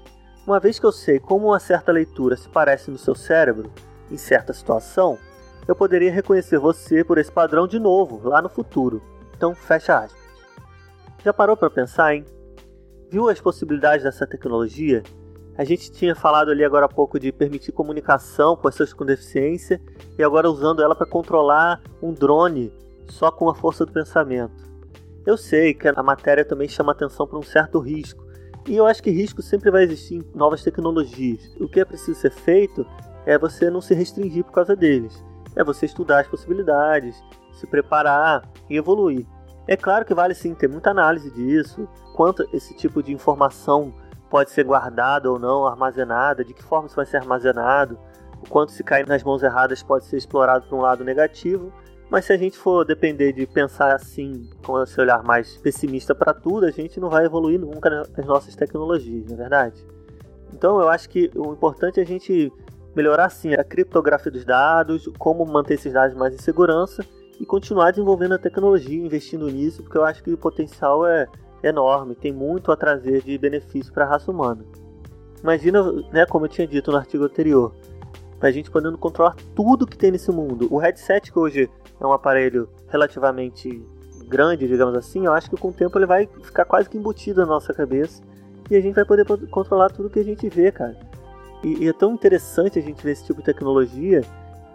uma 0.49 0.59
vez 0.59 0.79
que 0.79 0.87
eu 0.87 0.93
sei 0.93 1.21
como 1.21 1.49
uma 1.49 1.61
certa 1.61 1.93
leitura 1.93 2.35
se 2.35 2.49
parece 2.49 2.91
no 2.91 2.97
seu 2.97 3.15
cérebro, 3.15 3.71
em 4.11 4.17
certa 4.17 4.53
situação, 4.53 5.19
eu 5.67 5.77
poderia 5.77 6.13
reconhecer 6.13 6.59
você 6.59 7.05
por 7.05 7.19
esse 7.19 7.31
padrão 7.31 7.67
de 7.67 7.79
novo, 7.79 8.29
lá 8.29 8.41
no 8.41 8.49
futuro. 8.49 9.03
Então, 9.37 9.55
fecha 9.55 9.99
aspas. 9.99 10.19
Já 11.25 11.33
parou 11.33 11.57
para 11.57 11.71
pensar, 11.71 12.15
hein? 12.15 12.25
Viu 13.11 13.29
as 13.29 13.41
possibilidades 13.41 14.05
dessa 14.05 14.27
tecnologia? 14.27 15.03
A 15.57 15.65
gente 15.65 15.91
tinha 15.91 16.15
falado 16.15 16.51
ali 16.51 16.65
agora 16.65 16.87
há 16.87 16.89
pouco 16.89 17.19
de 17.19 17.33
permitir 17.33 17.73
comunicação 17.73 18.55
com 18.55 18.63
pessoas 18.63 18.93
com 18.93 19.05
deficiência 19.05 19.81
e 20.17 20.23
agora 20.23 20.49
usando 20.49 20.83
ela 20.83 20.95
para 20.95 21.07
controlar 21.07 21.83
um 22.01 22.13
drone 22.13 22.73
só 23.09 23.31
com 23.31 23.49
a 23.49 23.55
força 23.55 23.85
do 23.85 23.93
pensamento. 23.93 24.69
Eu 25.27 25.37
sei 25.37 25.75
que 25.75 25.89
a 25.89 26.03
matéria 26.03 26.45
também 26.45 26.69
chama 26.69 26.93
atenção 26.93 27.27
para 27.27 27.39
um 27.39 27.43
certo 27.43 27.81
risco, 27.81 28.25
e 28.69 28.77
eu 28.77 28.87
acho 28.87 29.03
que 29.03 29.11
risco 29.11 29.43
sempre 29.43 29.71
vai 29.71 29.83
existir 29.83 30.17
em 30.17 30.25
novas 30.35 30.63
tecnologias. 30.63 31.55
O 31.59 31.69
que 31.69 31.81
é 31.81 31.85
preciso 31.85 32.21
ser 32.21 32.31
feito 32.31 32.87
é 33.29 33.39
você 33.39 33.71
não 33.71 33.83
se 33.83 33.93
restringir 33.93 34.43
por 34.43 34.53
causa 34.53 34.75
deles. 34.75 35.23
É 35.55 35.63
você 35.63 35.85
estudar 35.85 36.21
as 36.21 36.27
possibilidades, 36.27 37.23
se 37.53 37.67
preparar 37.67 38.49
e 38.71 38.77
evoluir. 38.79 39.27
É 39.67 39.77
claro 39.77 40.07
que 40.07 40.15
vale 40.15 40.35
sim 40.35 40.55
ter 40.55 40.67
muita 40.67 40.91
análise 40.91 41.31
disso, 41.31 41.87
quanto 42.17 42.49
esse 42.55 42.75
tipo 42.75 43.03
de 43.03 43.13
informação 43.13 43.93
pode 44.31 44.51
ser 44.51 44.65
guardada 44.65 45.31
ou 45.31 45.39
não, 45.39 45.67
armazenada, 45.67 46.43
de 46.43 46.55
que 46.55 46.63
forma 46.63 46.87
isso 46.87 46.97
vai 46.97 47.05
ser 47.05 47.19
armazenado, 47.19 47.99
o 48.41 48.49
quanto 48.49 48.73
se 48.73 48.83
cair 48.83 49.07
nas 49.07 49.23
mãos 49.23 49.43
erradas 49.43 49.83
pode 49.83 50.07
ser 50.07 50.17
explorado 50.17 50.67
para 50.67 50.79
um 50.79 50.81
lado 50.81 51.05
negativo, 51.05 51.71
mas 52.09 52.25
se 52.25 52.33
a 52.33 52.37
gente 52.39 52.57
for 52.57 52.83
depender 52.83 53.35
de 53.35 53.47
pensar 53.47 53.95
assim, 53.95 54.49
com 54.65 54.83
esse 54.83 54.99
olhar 54.99 55.23
mais 55.23 55.59
pessimista 55.59 56.15
para 56.15 56.33
tudo, 56.33 56.65
a 56.65 56.71
gente 56.71 56.99
não 56.99 57.11
vai 57.11 57.27
evoluir 57.27 57.61
nunca 57.61 57.91
nas 57.91 58.27
nossas 58.27 58.57
tecnologias, 58.57 59.27
não 59.27 59.35
é 59.35 59.37
verdade? 59.37 59.87
Então 60.51 60.81
eu 60.81 60.89
acho 60.89 61.11
que 61.11 61.31
o 61.35 61.53
importante 61.53 62.01
é 62.01 62.03
a 62.03 62.07
gente 62.07 62.51
melhorar 62.99 63.31
sim 63.31 63.55
a 63.55 63.63
criptografia 63.63 64.33
dos 64.33 64.45
dados, 64.45 65.09
como 65.19 65.47
manter 65.47 65.75
esses 65.75 65.93
dados 65.93 66.17
mais 66.17 66.35
em 66.35 66.39
segurança 66.39 67.05
e 67.39 67.47
continuar 67.47 67.93
desenvolvendo 67.93 68.35
a 68.35 68.39
tecnologia, 68.39 69.01
investindo 69.01 69.49
nisso, 69.49 69.85
porque 69.85 69.97
eu 69.97 70.05
acho 70.05 70.21
que 70.23 70.33
o 70.33 70.37
potencial 70.37 71.07
é 71.07 71.29
enorme, 71.63 72.17
tem 72.17 72.33
muito 72.33 72.73
a 72.73 72.77
trazer 72.77 73.23
de 73.23 73.39
benefício 73.39 73.93
para 73.93 74.05
a 74.05 74.09
raça 74.09 74.33
humana. 74.33 74.65
Imagina, 75.41 75.81
né, 76.13 76.27
como 76.27 76.47
eu 76.47 76.49
tinha 76.49 76.67
dito 76.67 76.91
no 76.91 76.97
artigo 76.97 77.25
anterior, 77.25 77.73
a 78.41 78.51
gente 78.51 78.69
podendo 78.69 78.99
controlar 78.99 79.37
tudo 79.55 79.87
que 79.87 79.97
tem 79.97 80.11
nesse 80.11 80.33
mundo. 80.33 80.67
O 80.69 80.79
headset 80.79 81.31
que 81.31 81.39
hoje 81.39 81.71
é 82.01 82.07
um 82.07 82.13
aparelho 82.13 82.69
relativamente 82.89 83.81
grande, 84.27 84.67
digamos 84.67 84.97
assim, 84.97 85.25
eu 85.25 85.33
acho 85.33 85.49
que 85.49 85.57
com 85.57 85.69
o 85.69 85.73
tempo 85.73 85.97
ele 85.97 86.07
vai 86.07 86.29
ficar 86.43 86.65
quase 86.65 86.91
que 86.91 86.99
embutido 86.99 87.41
na 87.43 87.47
nossa 87.47 87.73
cabeça 87.73 88.21
e 88.69 88.75
a 88.75 88.81
gente 88.81 88.97
vai 88.97 89.05
poder 89.05 89.25
controlar 89.51 89.89
tudo 89.91 90.11
que 90.11 90.19
a 90.19 90.25
gente 90.25 90.49
vê, 90.49 90.73
cara. 90.73 91.08
E, 91.63 91.85
e 91.85 91.89
é 91.89 91.93
tão 91.93 92.13
interessante 92.13 92.79
a 92.79 92.83
gente 92.83 93.03
ver 93.03 93.13
esse 93.13 93.25
tipo 93.25 93.41
de 93.41 93.47
tecnologia 93.47 94.23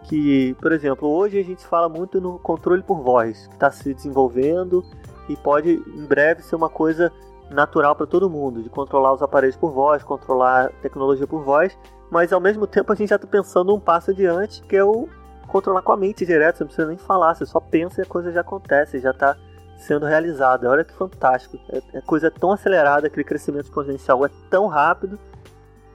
que, 0.04 0.56
por 0.60 0.72
exemplo, 0.72 1.08
hoje 1.10 1.40
a 1.40 1.44
gente 1.44 1.66
fala 1.66 1.88
muito 1.88 2.20
no 2.20 2.38
controle 2.40 2.84
por 2.84 3.02
voz, 3.02 3.48
que 3.48 3.54
está 3.54 3.72
se 3.72 3.94
desenvolvendo 3.94 4.84
e 5.30 5.36
pode 5.38 5.72
em 5.72 6.06
breve 6.06 6.42
ser 6.42 6.56
uma 6.56 6.70
coisa 6.70 7.12
natural 7.50 7.96
para 7.96 8.06
todo 8.06 8.30
mundo, 8.30 8.62
de 8.62 8.70
controlar 8.70 9.14
os 9.14 9.22
aparelhos 9.22 9.56
por 9.56 9.72
voz, 9.72 10.04
controlar 10.04 10.66
a 10.66 10.70
tecnologia 10.82 11.28
por 11.28 11.44
voz, 11.44 11.78
mas 12.12 12.34
ao 12.34 12.42
mesmo 12.42 12.68
tempo 12.68 12.92
a 12.92 12.96
gente 12.96 13.10
já 13.10 13.16
está 13.16 13.28
pensando 13.28 13.74
um 13.74 13.80
passo 13.80 14.12
adiante, 14.12 14.62
que 14.64 14.76
é 14.76 14.84
o 14.84 15.08
controlar 15.48 15.82
com 15.82 15.92
a 15.92 15.98
mente 15.98 16.26
direto, 16.26 16.58
você 16.58 16.64
não 16.64 16.68
precisa 16.68 16.88
nem 16.88 16.98
falar, 16.98 17.36
você 17.36 17.46
só 17.46 17.60
pensa 17.60 18.02
e 18.02 18.04
a 18.04 18.08
coisa 18.08 18.32
já 18.32 18.42
acontece, 18.42 19.00
já 19.00 19.12
está 19.12 19.38
sendo 19.78 20.06
realizada. 20.06 20.70
Olha 20.70 20.84
que 20.84 20.94
fantástico. 20.94 21.60
É, 21.70 21.98
é 21.98 22.02
coisa 22.02 22.32
tão 22.32 22.52
acelerada, 22.52 23.08
aquele 23.08 23.24
crescimento 23.24 23.66
exponencial 23.66 24.26
é 24.26 24.30
tão 24.50 24.68
rápido 24.68 25.20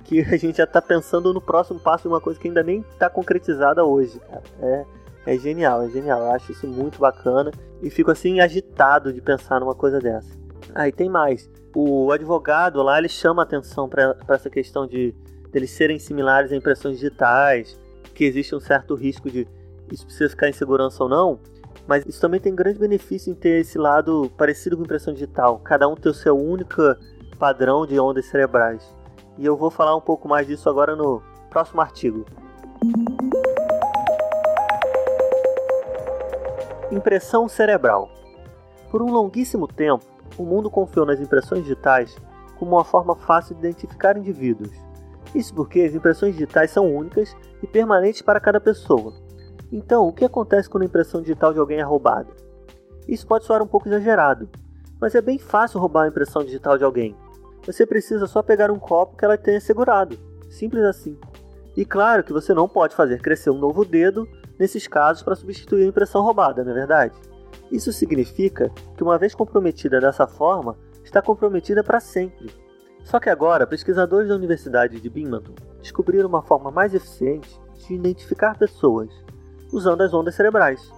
que 0.08 0.20
a 0.20 0.36
gente 0.38 0.56
já 0.56 0.64
está 0.64 0.80
pensando 0.80 1.34
no 1.34 1.40
próximo 1.40 1.78
passo 1.78 2.04
de 2.04 2.08
uma 2.08 2.20
coisa 2.20 2.40
que 2.40 2.48
ainda 2.48 2.62
nem 2.62 2.80
está 2.92 3.10
concretizada 3.10 3.84
hoje, 3.84 4.18
cara. 4.20 4.42
É, 4.60 4.86
é 5.26 5.38
genial, 5.38 5.82
é 5.82 5.88
genial. 5.90 6.20
Eu 6.20 6.30
acho 6.30 6.50
isso 6.50 6.66
muito 6.66 6.98
bacana 6.98 7.50
e 7.82 7.90
fico 7.90 8.10
assim 8.10 8.40
agitado 8.40 9.12
de 9.12 9.20
pensar 9.20 9.60
numa 9.60 9.74
coisa 9.74 10.00
dessa. 10.00 10.30
Aí 10.74 10.90
ah, 10.90 10.92
tem 10.92 11.10
mais. 11.10 11.50
O 11.76 12.10
advogado 12.10 12.82
lá 12.82 12.98
ele 12.98 13.08
chama 13.08 13.42
atenção 13.42 13.88
para 13.88 14.16
essa 14.30 14.48
questão 14.48 14.86
de 14.86 15.14
eles 15.52 15.70
serem 15.70 15.98
similares 15.98 16.52
a 16.52 16.56
impressões 16.56 16.98
digitais, 16.98 17.78
que 18.14 18.24
existe 18.24 18.54
um 18.54 18.60
certo 18.60 18.94
risco 18.94 19.30
de 19.30 19.46
isso 19.92 20.04
precisa 20.04 20.28
ficar 20.28 20.48
em 20.48 20.52
segurança 20.52 21.02
ou 21.02 21.08
não, 21.08 21.40
mas 21.86 22.04
isso 22.04 22.20
também 22.20 22.40
tem 22.40 22.54
grande 22.54 22.78
benefício 22.78 23.30
em 23.30 23.34
ter 23.34 23.60
esse 23.60 23.78
lado 23.78 24.30
parecido 24.36 24.76
com 24.76 24.82
impressão 24.82 25.12
digital, 25.12 25.58
cada 25.60 25.88
um 25.88 25.94
ter 25.94 26.10
o 26.10 26.14
seu 26.14 26.36
único 26.36 26.82
padrão 27.38 27.86
de 27.86 27.98
ondas 27.98 28.26
cerebrais. 28.26 28.97
E 29.38 29.46
eu 29.46 29.56
vou 29.56 29.70
falar 29.70 29.94
um 29.94 30.00
pouco 30.00 30.28
mais 30.28 30.46
disso 30.46 30.68
agora 30.68 30.96
no 30.96 31.22
próximo 31.48 31.80
artigo. 31.80 32.26
Impressão 36.90 37.48
cerebral. 37.48 38.10
Por 38.90 39.00
um 39.00 39.12
longuíssimo 39.12 39.68
tempo, 39.68 40.04
o 40.36 40.42
mundo 40.42 40.68
confiou 40.68 41.06
nas 41.06 41.20
impressões 41.20 41.62
digitais 41.62 42.16
como 42.58 42.72
uma 42.72 42.84
forma 42.84 43.14
fácil 43.14 43.54
de 43.54 43.60
identificar 43.60 44.16
indivíduos. 44.16 44.72
Isso 45.34 45.54
porque 45.54 45.82
as 45.82 45.94
impressões 45.94 46.32
digitais 46.34 46.72
são 46.72 46.92
únicas 46.92 47.36
e 47.62 47.66
permanentes 47.66 48.22
para 48.22 48.40
cada 48.40 48.60
pessoa. 48.60 49.12
Então, 49.70 50.08
o 50.08 50.12
que 50.12 50.24
acontece 50.24 50.68
quando 50.68 50.82
a 50.82 50.86
impressão 50.86 51.20
digital 51.20 51.52
de 51.52 51.60
alguém 51.60 51.78
é 51.78 51.82
roubada? 51.82 52.34
Isso 53.06 53.26
pode 53.26 53.44
soar 53.44 53.62
um 53.62 53.66
pouco 53.66 53.88
exagerado, 53.88 54.48
mas 55.00 55.14
é 55.14 55.20
bem 55.20 55.38
fácil 55.38 55.78
roubar 55.78 56.04
a 56.04 56.08
impressão 56.08 56.42
digital 56.42 56.76
de 56.76 56.84
alguém. 56.84 57.14
Você 57.68 57.84
precisa 57.84 58.26
só 58.26 58.42
pegar 58.42 58.70
um 58.70 58.78
copo 58.78 59.14
que 59.14 59.26
ela 59.26 59.36
tenha 59.36 59.60
segurado. 59.60 60.18
Simples 60.48 60.82
assim. 60.84 61.18
E 61.76 61.84
claro 61.84 62.24
que 62.24 62.32
você 62.32 62.54
não 62.54 62.66
pode 62.66 62.96
fazer 62.96 63.20
crescer 63.20 63.50
um 63.50 63.58
novo 63.58 63.84
dedo 63.84 64.26
nesses 64.58 64.86
casos 64.86 65.22
para 65.22 65.36
substituir 65.36 65.84
a 65.84 65.88
impressão 65.88 66.22
roubada, 66.22 66.64
não 66.64 66.70
é 66.70 66.74
verdade? 66.74 67.14
Isso 67.70 67.92
significa 67.92 68.70
que, 68.96 69.02
uma 69.02 69.18
vez 69.18 69.34
comprometida 69.34 70.00
dessa 70.00 70.26
forma, 70.26 70.78
está 71.04 71.20
comprometida 71.20 71.84
para 71.84 72.00
sempre. 72.00 72.50
Só 73.04 73.20
que 73.20 73.28
agora, 73.28 73.66
pesquisadores 73.66 74.30
da 74.30 74.34
Universidade 74.34 74.98
de 74.98 75.10
Binghamton 75.10 75.52
descobriram 75.82 76.26
uma 76.26 76.40
forma 76.40 76.70
mais 76.70 76.94
eficiente 76.94 77.60
de 77.86 77.92
identificar 77.92 78.56
pessoas, 78.56 79.10
usando 79.70 80.00
as 80.00 80.14
ondas 80.14 80.34
cerebrais. 80.34 80.90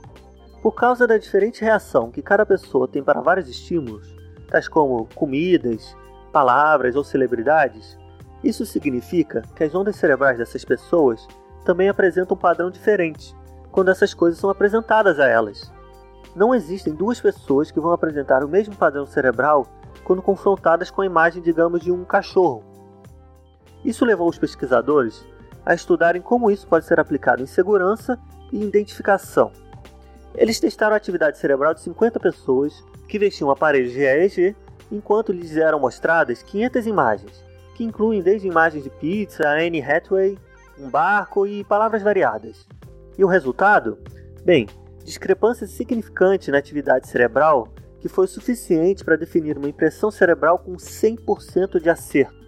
Por 0.62 0.77
causa 0.77 1.05
da 1.05 1.19
diferente 1.19 1.62
reação 1.62 2.12
que 2.12 2.23
cada 2.23 2.47
pessoa 2.47 2.87
tem 2.87 3.03
para 3.03 3.21
vários 3.21 3.49
estímulos, 3.49 4.15
tais 4.49 4.69
como 4.69 5.09
comidas, 5.17 5.97
palavras 6.31 6.97
ou 6.97 7.05
celebridades, 7.05 7.99
Isso 8.43 8.65
significa 8.65 9.43
que 9.55 9.65
as 9.65 9.75
ondas 9.75 9.97
cerebrais 9.97 10.39
dessas 10.39 10.65
pessoas 10.65 11.29
também 11.63 11.91
apresentam 11.91 12.35
um 12.35 12.41
padrão 12.41 12.71
diferente 12.71 13.37
quando 13.71 13.91
essas 13.91 14.15
coisas 14.15 14.41
são 14.41 14.49
apresentadas 14.49 15.21
a 15.21 15.27
elas. 15.27 15.71
Não 16.35 16.55
existem 16.55 16.95
duas 16.95 17.21
pessoas 17.21 17.71
que 17.71 17.81
vão 17.81 17.93
apresentar 17.93 18.43
o 18.43 18.49
mesmo 18.49 18.75
padrão 18.75 19.05
cerebral 19.05 19.67
quando 20.05 20.23
confrontadas 20.23 20.91
com 20.91 21.03
a 21.03 21.07
imagem, 21.07 21.43
digamos, 21.43 21.83
de 21.83 21.93
um 21.93 22.05
cachorro. 22.05 22.65
Isso 23.85 24.05
levou 24.05 24.29
os 24.29 24.39
pesquisadores 24.39 25.25
a 25.65 25.75
estudarem 25.75 26.23
como 26.23 26.51
isso 26.51 26.67
pode 26.67 26.87
ser 26.87 26.99
aplicado 26.99 27.43
em 27.43 27.47
segurança 27.47 28.19
e 28.53 28.63
identificação. 28.63 29.53
Eles 30.35 30.61
testaram 30.61 30.95
a 30.95 30.97
atividade 30.97 31.39
cerebral 31.39 31.75
de 31.75 31.81
50 31.81 32.19
pessoas 32.21 32.85
que 33.09 33.19
vestiam 33.19 33.51
aparelhos 33.51 33.93
de 33.93 34.01
EEG 34.01 34.57
enquanto 34.91 35.33
lhes 35.33 35.57
eram 35.57 35.81
mostradas 35.81 36.43
500 36.43 36.87
imagens, 36.87 37.45
que 37.75 37.85
incluem 37.85 38.23
desde 38.23 38.49
imagens 38.49 38.85
de 38.85 38.91
pizza, 38.91 39.49
Anne 39.49 39.83
Hathaway, 39.83 40.39
um 40.79 40.89
barco 40.89 41.47
e 41.47 41.65
palavras 41.65 42.03
variadas. 42.03 42.67
E 43.17 43.25
o 43.25 43.29
resultado? 43.29 43.99
Bem, 44.45 44.67
discrepância 45.05 45.67
significante 45.67 46.51
na 46.51 46.59
atividade 46.59 47.09
cerebral 47.09 47.69
que 48.01 48.09
foi 48.09 48.27
suficiente 48.27 49.05
para 49.05 49.17
definir 49.17 49.59
uma 49.59 49.69
impressão 49.69 50.11
cerebral 50.11 50.59
com 50.59 50.73
100% 50.73 51.81
de 51.81 51.91
acerto. 51.91 52.41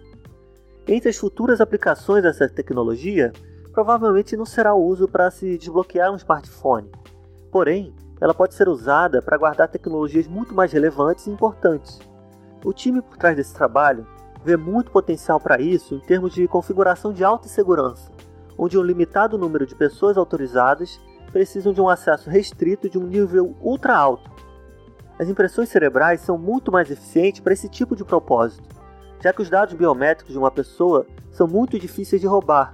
Entre 0.87 1.09
as 1.09 1.15
futuras 1.15 1.61
aplicações 1.61 2.23
dessa 2.23 2.49
tecnologia, 2.49 3.31
provavelmente 3.71 4.35
não 4.35 4.45
será 4.45 4.73
o 4.73 4.83
uso 4.83 5.07
para 5.07 5.29
se 5.31 5.57
desbloquear 5.57 6.11
um 6.11 6.15
smartphone. 6.15 6.91
Porém, 7.51 7.93
ela 8.19 8.33
pode 8.33 8.55
ser 8.55 8.67
usada 8.67 9.21
para 9.21 9.37
guardar 9.37 9.67
tecnologias 9.67 10.27
muito 10.27 10.53
mais 10.53 10.71
relevantes 10.71 11.27
e 11.27 11.29
importantes. 11.29 11.99
O 12.63 12.71
time 12.71 13.01
por 13.01 13.17
trás 13.17 13.35
desse 13.35 13.53
trabalho 13.53 14.07
vê 14.43 14.55
muito 14.55 14.89
potencial 14.89 15.39
para 15.39 15.61
isso 15.61 15.95
em 15.95 15.99
termos 15.99 16.33
de 16.33 16.47
configuração 16.47 17.11
de 17.11 17.23
alta 17.23 17.49
segurança, 17.49 18.09
onde 18.57 18.77
um 18.77 18.81
limitado 18.81 19.37
número 19.37 19.65
de 19.65 19.75
pessoas 19.75 20.17
autorizadas 20.17 20.99
precisam 21.31 21.73
de 21.73 21.81
um 21.81 21.89
acesso 21.89 22.29
restrito 22.29 22.89
de 22.89 22.97
um 22.97 23.05
nível 23.05 23.55
ultra 23.61 23.95
alto. 23.95 24.31
As 25.19 25.27
impressões 25.27 25.69
cerebrais 25.69 26.21
são 26.21 26.37
muito 26.37 26.71
mais 26.71 26.89
eficientes 26.89 27.41
para 27.41 27.53
esse 27.53 27.67
tipo 27.67 27.95
de 27.95 28.05
propósito, 28.05 28.63
já 29.21 29.33
que 29.33 29.41
os 29.41 29.49
dados 29.49 29.73
biométricos 29.73 30.31
de 30.31 30.39
uma 30.39 30.51
pessoa 30.51 31.05
são 31.31 31.47
muito 31.47 31.77
difíceis 31.77 32.21
de 32.21 32.27
roubar, 32.27 32.73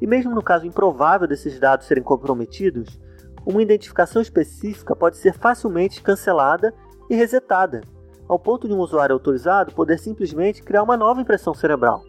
e 0.00 0.06
mesmo 0.06 0.34
no 0.34 0.42
caso 0.42 0.66
improvável 0.66 1.28
desses 1.28 1.58
dados 1.60 1.86
serem 1.86 2.02
comprometidos, 2.02 2.98
uma 3.46 3.62
identificação 3.62 4.20
específica 4.20 4.96
pode 4.96 5.16
ser 5.16 5.32
facilmente 5.32 6.02
cancelada 6.02 6.74
e 7.08 7.14
resetada, 7.14 7.80
ao 8.28 8.38
ponto 8.38 8.68
de 8.68 8.74
um 8.74 8.78
usuário 8.78 9.14
autorizado 9.14 9.72
poder 9.72 9.98
simplesmente 9.98 10.62
criar 10.62 10.82
uma 10.82 10.96
nova 10.96 11.20
impressão 11.20 11.54
cerebral. 11.54 12.04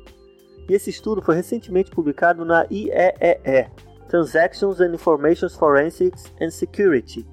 E 0.68 0.74
esse 0.74 0.90
estudo 0.90 1.22
foi 1.22 1.36
recentemente 1.36 1.90
publicado 1.90 2.44
na 2.44 2.66
IEEE, 2.70 3.70
Transactions 4.08 4.82
and 4.82 4.94
Information 4.94 5.50
Forensics 5.50 6.32
and 6.42 6.50
Security. 6.50 7.26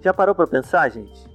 Já 0.00 0.14
parou 0.14 0.34
para 0.34 0.46
pensar, 0.46 0.88
gente? 0.90 1.26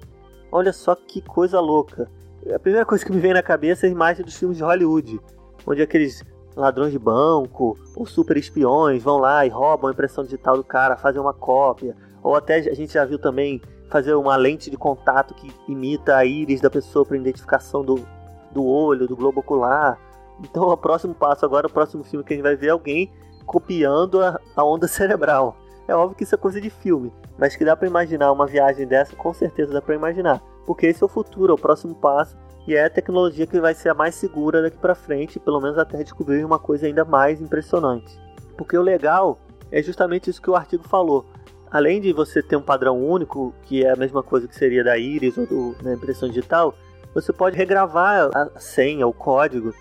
Olha 0.51 0.71
só 0.71 0.95
que 0.95 1.21
coisa 1.21 1.59
louca. 1.59 2.09
A 2.53 2.59
primeira 2.59 2.85
coisa 2.85 3.05
que 3.05 3.11
me 3.11 3.19
vem 3.19 3.33
na 3.33 3.43
cabeça 3.43 3.85
é 3.85 3.89
a 3.89 3.91
imagem 3.91 4.23
dos 4.23 4.35
filmes 4.35 4.57
de 4.57 4.63
Hollywood, 4.63 5.19
onde 5.65 5.81
aqueles 5.81 6.23
ladrões 6.55 6.91
de 6.91 6.99
banco 6.99 7.77
ou 7.95 8.05
super 8.05 8.37
espiões 8.37 9.03
vão 9.03 9.17
lá 9.17 9.45
e 9.45 9.49
roubam 9.49 9.89
a 9.89 9.93
impressão 9.93 10.23
digital 10.23 10.55
do 10.55 10.63
cara, 10.63 10.97
fazem 10.97 11.21
uma 11.21 11.33
cópia. 11.33 11.95
Ou 12.23 12.35
até 12.35 12.55
a 12.55 12.73
gente 12.73 12.93
já 12.93 13.05
viu 13.05 13.19
também 13.19 13.61
fazer 13.89 14.13
uma 14.15 14.35
lente 14.35 14.69
de 14.69 14.77
contato 14.77 15.33
que 15.33 15.51
imita 15.67 16.15
a 16.15 16.25
íris 16.25 16.61
da 16.61 16.69
pessoa 16.69 17.05
para 17.05 17.17
identificação 17.17 17.83
do, 17.83 18.05
do 18.51 18.65
olho, 18.65 19.07
do 19.07 19.15
globo 19.15 19.39
ocular. 19.39 19.99
Então, 20.39 20.63
o 20.63 20.77
próximo 20.77 21.13
passo 21.13 21.45
agora, 21.45 21.67
o 21.67 21.71
próximo 21.71 22.03
filme 22.03 22.23
que 22.23 22.33
a 22.33 22.35
gente 22.35 22.43
vai 22.43 22.55
ver 22.55 22.67
é 22.67 22.71
alguém 22.71 23.11
copiando 23.45 24.21
a, 24.21 24.39
a 24.55 24.63
onda 24.63 24.87
cerebral. 24.89 25.57
É 25.87 25.95
óbvio 25.95 26.17
que 26.17 26.23
isso 26.23 26.35
é 26.35 26.37
coisa 26.37 26.59
de 26.59 26.69
filme, 26.69 27.13
mas 27.37 27.55
que 27.55 27.63
dá 27.63 27.75
para 27.75 27.87
imaginar 27.87 28.31
uma 28.33 28.45
viagem 28.45 28.85
dessa, 28.85 29.15
com 29.15 29.33
certeza 29.33 29.73
dá 29.73 29.81
para 29.81 29.95
imaginar, 29.95 30.41
porque 30.65 30.85
esse 30.85 31.01
é 31.01 31.05
o 31.05 31.09
futuro, 31.09 31.53
é 31.53 31.55
o 31.55 31.57
próximo 31.57 31.95
passo 31.95 32.35
e 32.67 32.75
é 32.75 32.83
a 32.83 32.89
tecnologia 32.89 33.47
que 33.47 33.61
vai 33.61 33.73
ser 33.73 33.87
a 33.87 33.93
mais 33.93 34.13
segura 34.13 34.61
daqui 34.61 34.77
para 34.77 34.93
frente, 34.93 35.39
pelo 35.39 35.61
menos 35.61 35.77
até 35.77 36.03
descobrir 36.03 36.43
uma 36.43 36.59
coisa 36.59 36.85
ainda 36.85 37.05
mais 37.05 37.39
impressionante. 37.39 38.19
Porque 38.57 38.77
o 38.77 38.81
legal 38.81 39.39
é 39.71 39.81
justamente 39.81 40.29
isso 40.29 40.41
que 40.41 40.49
o 40.49 40.55
artigo 40.55 40.83
falou. 40.83 41.25
Além 41.69 41.99
de 41.99 42.13
você 42.13 42.41
ter 42.41 42.55
um 42.55 42.61
padrão 42.61 43.01
único, 43.03 43.53
que 43.63 43.83
é 43.83 43.91
a 43.91 43.95
mesma 43.95 44.23
coisa 44.23 44.47
que 44.47 44.55
seria 44.55 44.83
da 44.83 44.97
íris 44.97 45.37
ou 45.37 45.45
do, 45.45 45.75
da 45.83 45.93
impressão 45.93 46.29
digital, 46.29 46.73
você 47.13 47.33
pode 47.33 47.57
regravar 47.57 48.29
a 48.33 48.59
senha, 48.59 49.07
o 49.07 49.13
código. 49.13 49.73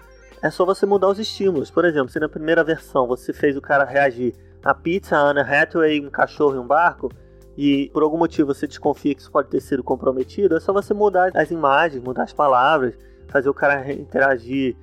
É 0.43 0.51
só 0.51 0.65
você 0.65 0.85
mudar 0.85 1.09
os 1.09 1.19
estímulos. 1.19 1.71
Por 1.71 1.85
exemplo, 1.85 2.11
se 2.11 2.19
na 2.19 2.29
primeira 2.29 2.65
versão 2.65 3.07
você 3.07 3.33
fez 3.33 3.57
o 3.57 3.61
cara 3.61 3.85
reagir 3.85 4.35
a 4.65 4.75
pizza, 4.75 5.17
a 5.17 5.21
Anna 5.21 5.43
Hathaway, 5.43 6.05
um 6.05 6.11
cachorro 6.11 6.57
e 6.57 6.59
um 6.59 6.67
barco, 6.67 7.11
e 7.57 7.89
por 7.93 8.03
algum 8.03 8.19
motivo 8.19 8.53
você 8.53 8.67
desconfia 8.67 9.15
que 9.15 9.21
isso 9.21 9.31
pode 9.31 9.49
ter 9.49 9.61
sido 9.61 9.83
comprometido, 9.83 10.57
é 10.57 10.61
só 10.61 10.73
você 10.73 10.93
mudar 10.93 11.31
as 11.35 11.51
imagens, 11.51 12.03
mudar 12.03 12.25
as 12.25 12.33
palavras, 12.33 12.95
fazer 13.29 13.49
o 13.49 13.55
cara 13.55 13.91
interagir, 13.93 14.77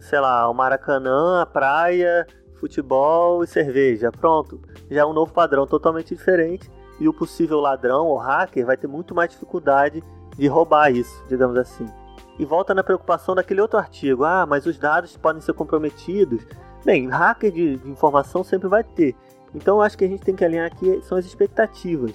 sei 0.00 0.20
lá, 0.20 0.48
o 0.48 0.54
Maracanã, 0.54 1.40
a 1.40 1.46
praia, 1.46 2.26
futebol 2.62 3.42
e 3.42 3.46
cerveja. 3.46 4.12
Pronto, 4.12 4.60
já 4.88 5.00
é 5.00 5.04
um 5.04 5.12
novo 5.12 5.32
padrão 5.32 5.66
totalmente 5.66 6.14
diferente 6.14 6.70
e 7.00 7.08
o 7.08 7.12
possível 7.12 7.58
ladrão 7.58 8.06
ou 8.06 8.16
hacker 8.16 8.64
vai 8.64 8.76
ter 8.76 8.86
muito 8.86 9.14
mais 9.14 9.30
dificuldade 9.30 10.02
de 10.36 10.46
roubar 10.46 10.92
isso, 10.92 11.24
digamos 11.28 11.56
assim. 11.56 11.86
E 12.38 12.44
volta 12.44 12.72
na 12.72 12.84
preocupação 12.84 13.34
daquele 13.34 13.60
outro 13.60 13.78
artigo: 13.78 14.24
ah, 14.24 14.46
mas 14.46 14.64
os 14.64 14.78
dados 14.78 15.16
podem 15.16 15.42
ser 15.42 15.52
comprometidos. 15.54 16.46
Bem, 16.84 17.08
hacker 17.08 17.50
de, 17.50 17.76
de 17.76 17.90
informação 17.90 18.44
sempre 18.44 18.68
vai 18.68 18.84
ter. 18.84 19.14
Então 19.54 19.76
eu 19.78 19.82
acho 19.82 19.98
que 19.98 20.04
a 20.04 20.08
gente 20.08 20.22
tem 20.22 20.34
que 20.34 20.44
alinhar 20.44 20.66
aqui 20.66 21.02
são 21.02 21.18
as 21.18 21.26
expectativas. 21.26 22.12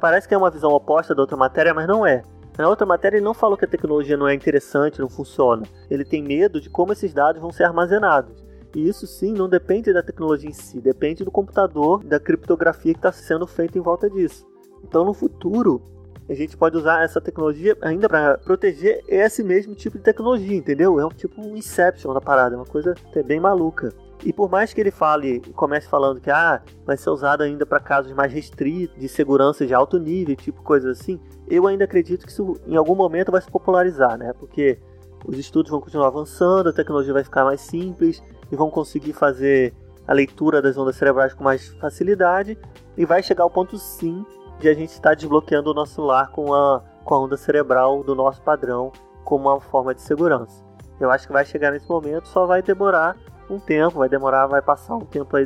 Parece 0.00 0.26
que 0.26 0.34
é 0.34 0.38
uma 0.38 0.50
visão 0.50 0.70
oposta 0.70 1.14
da 1.14 1.20
outra 1.20 1.36
matéria, 1.36 1.74
mas 1.74 1.86
não 1.86 2.06
é. 2.06 2.22
Na 2.56 2.68
outra 2.68 2.86
matéria 2.86 3.18
ele 3.18 3.24
não 3.24 3.34
falou 3.34 3.56
que 3.56 3.64
a 3.64 3.68
tecnologia 3.68 4.16
não 4.16 4.26
é 4.26 4.34
interessante, 4.34 5.00
não 5.00 5.08
funciona. 5.08 5.62
Ele 5.90 6.04
tem 6.04 6.22
medo 6.22 6.60
de 6.60 6.70
como 6.70 6.92
esses 6.92 7.12
dados 7.12 7.40
vão 7.40 7.52
ser 7.52 7.64
armazenados. 7.64 8.49
E 8.74 8.88
isso 8.88 9.06
sim 9.06 9.32
não 9.32 9.48
depende 9.48 9.92
da 9.92 10.02
tecnologia 10.02 10.48
em 10.48 10.52
si, 10.52 10.80
depende 10.80 11.24
do 11.24 11.30
computador, 11.30 12.04
da 12.04 12.20
criptografia 12.20 12.92
que 12.92 12.98
está 12.98 13.10
sendo 13.10 13.46
feita 13.46 13.76
em 13.76 13.80
volta 13.80 14.08
disso. 14.08 14.46
Então 14.84 15.04
no 15.04 15.12
futuro 15.12 15.82
a 16.28 16.34
gente 16.34 16.56
pode 16.56 16.76
usar 16.76 17.02
essa 17.02 17.20
tecnologia 17.20 17.76
ainda 17.82 18.08
para 18.08 18.38
proteger 18.38 19.02
esse 19.08 19.42
mesmo 19.42 19.74
tipo 19.74 19.98
de 19.98 20.04
tecnologia, 20.04 20.56
entendeu? 20.56 21.00
É 21.00 21.04
um 21.04 21.08
tipo 21.08 21.40
um 21.42 21.56
Inception 21.56 22.14
da 22.14 22.20
parada, 22.20 22.54
é 22.54 22.58
uma 22.58 22.64
coisa 22.64 22.94
até 23.08 23.20
bem 23.20 23.40
maluca. 23.40 23.92
E 24.24 24.32
por 24.32 24.48
mais 24.48 24.72
que 24.72 24.80
ele 24.80 24.92
fale, 24.92 25.40
comece 25.56 25.88
falando 25.88 26.20
que 26.20 26.30
ah, 26.30 26.62
vai 26.84 26.96
ser 26.96 27.10
usado 27.10 27.42
ainda 27.42 27.66
para 27.66 27.80
casos 27.80 28.12
mais 28.12 28.32
restritos, 28.32 28.96
de 28.96 29.08
segurança 29.08 29.66
de 29.66 29.74
alto 29.74 29.98
nível, 29.98 30.36
tipo 30.36 30.62
coisas 30.62 31.00
assim, 31.00 31.18
eu 31.48 31.66
ainda 31.66 31.84
acredito 31.84 32.26
que 32.26 32.30
isso 32.30 32.54
em 32.64 32.76
algum 32.76 32.94
momento 32.94 33.32
vai 33.32 33.40
se 33.40 33.50
popularizar, 33.50 34.16
né? 34.16 34.32
Porque 34.38 34.78
os 35.26 35.36
estudos 35.36 35.70
vão 35.70 35.80
continuar 35.80 36.06
avançando, 36.06 36.68
a 36.68 36.72
tecnologia 36.72 37.12
vai 37.12 37.24
ficar 37.24 37.44
mais 37.44 37.60
simples 37.60 38.22
e 38.50 38.56
vão 38.56 38.70
conseguir 38.70 39.12
fazer 39.12 39.74
a 40.06 40.12
leitura 40.12 40.60
das 40.60 40.76
ondas 40.76 40.96
cerebrais 40.96 41.34
com 41.34 41.44
mais 41.44 41.68
facilidade 41.74 42.58
e 42.96 43.04
vai 43.04 43.22
chegar 43.22 43.44
ao 43.44 43.50
ponto 43.50 43.78
sim 43.78 44.24
de 44.58 44.68
a 44.68 44.74
gente 44.74 44.90
estar 44.90 45.14
desbloqueando 45.14 45.70
o 45.70 45.74
nosso 45.74 46.02
lar 46.02 46.30
com 46.30 46.52
a, 46.52 46.82
com 47.04 47.14
a 47.14 47.18
onda 47.18 47.36
cerebral 47.36 48.02
do 48.02 48.14
nosso 48.14 48.42
padrão 48.42 48.92
como 49.24 49.48
uma 49.48 49.60
forma 49.60 49.94
de 49.94 50.02
segurança. 50.02 50.64
Eu 50.98 51.10
acho 51.10 51.26
que 51.26 51.32
vai 51.32 51.44
chegar 51.44 51.70
nesse 51.70 51.88
momento, 51.88 52.28
só 52.28 52.44
vai 52.44 52.62
demorar 52.62 53.16
um 53.48 53.58
tempo, 53.58 53.98
vai 53.98 54.08
demorar, 54.08 54.46
vai 54.46 54.60
passar 54.60 54.96
um 54.96 55.04
tempo 55.04 55.36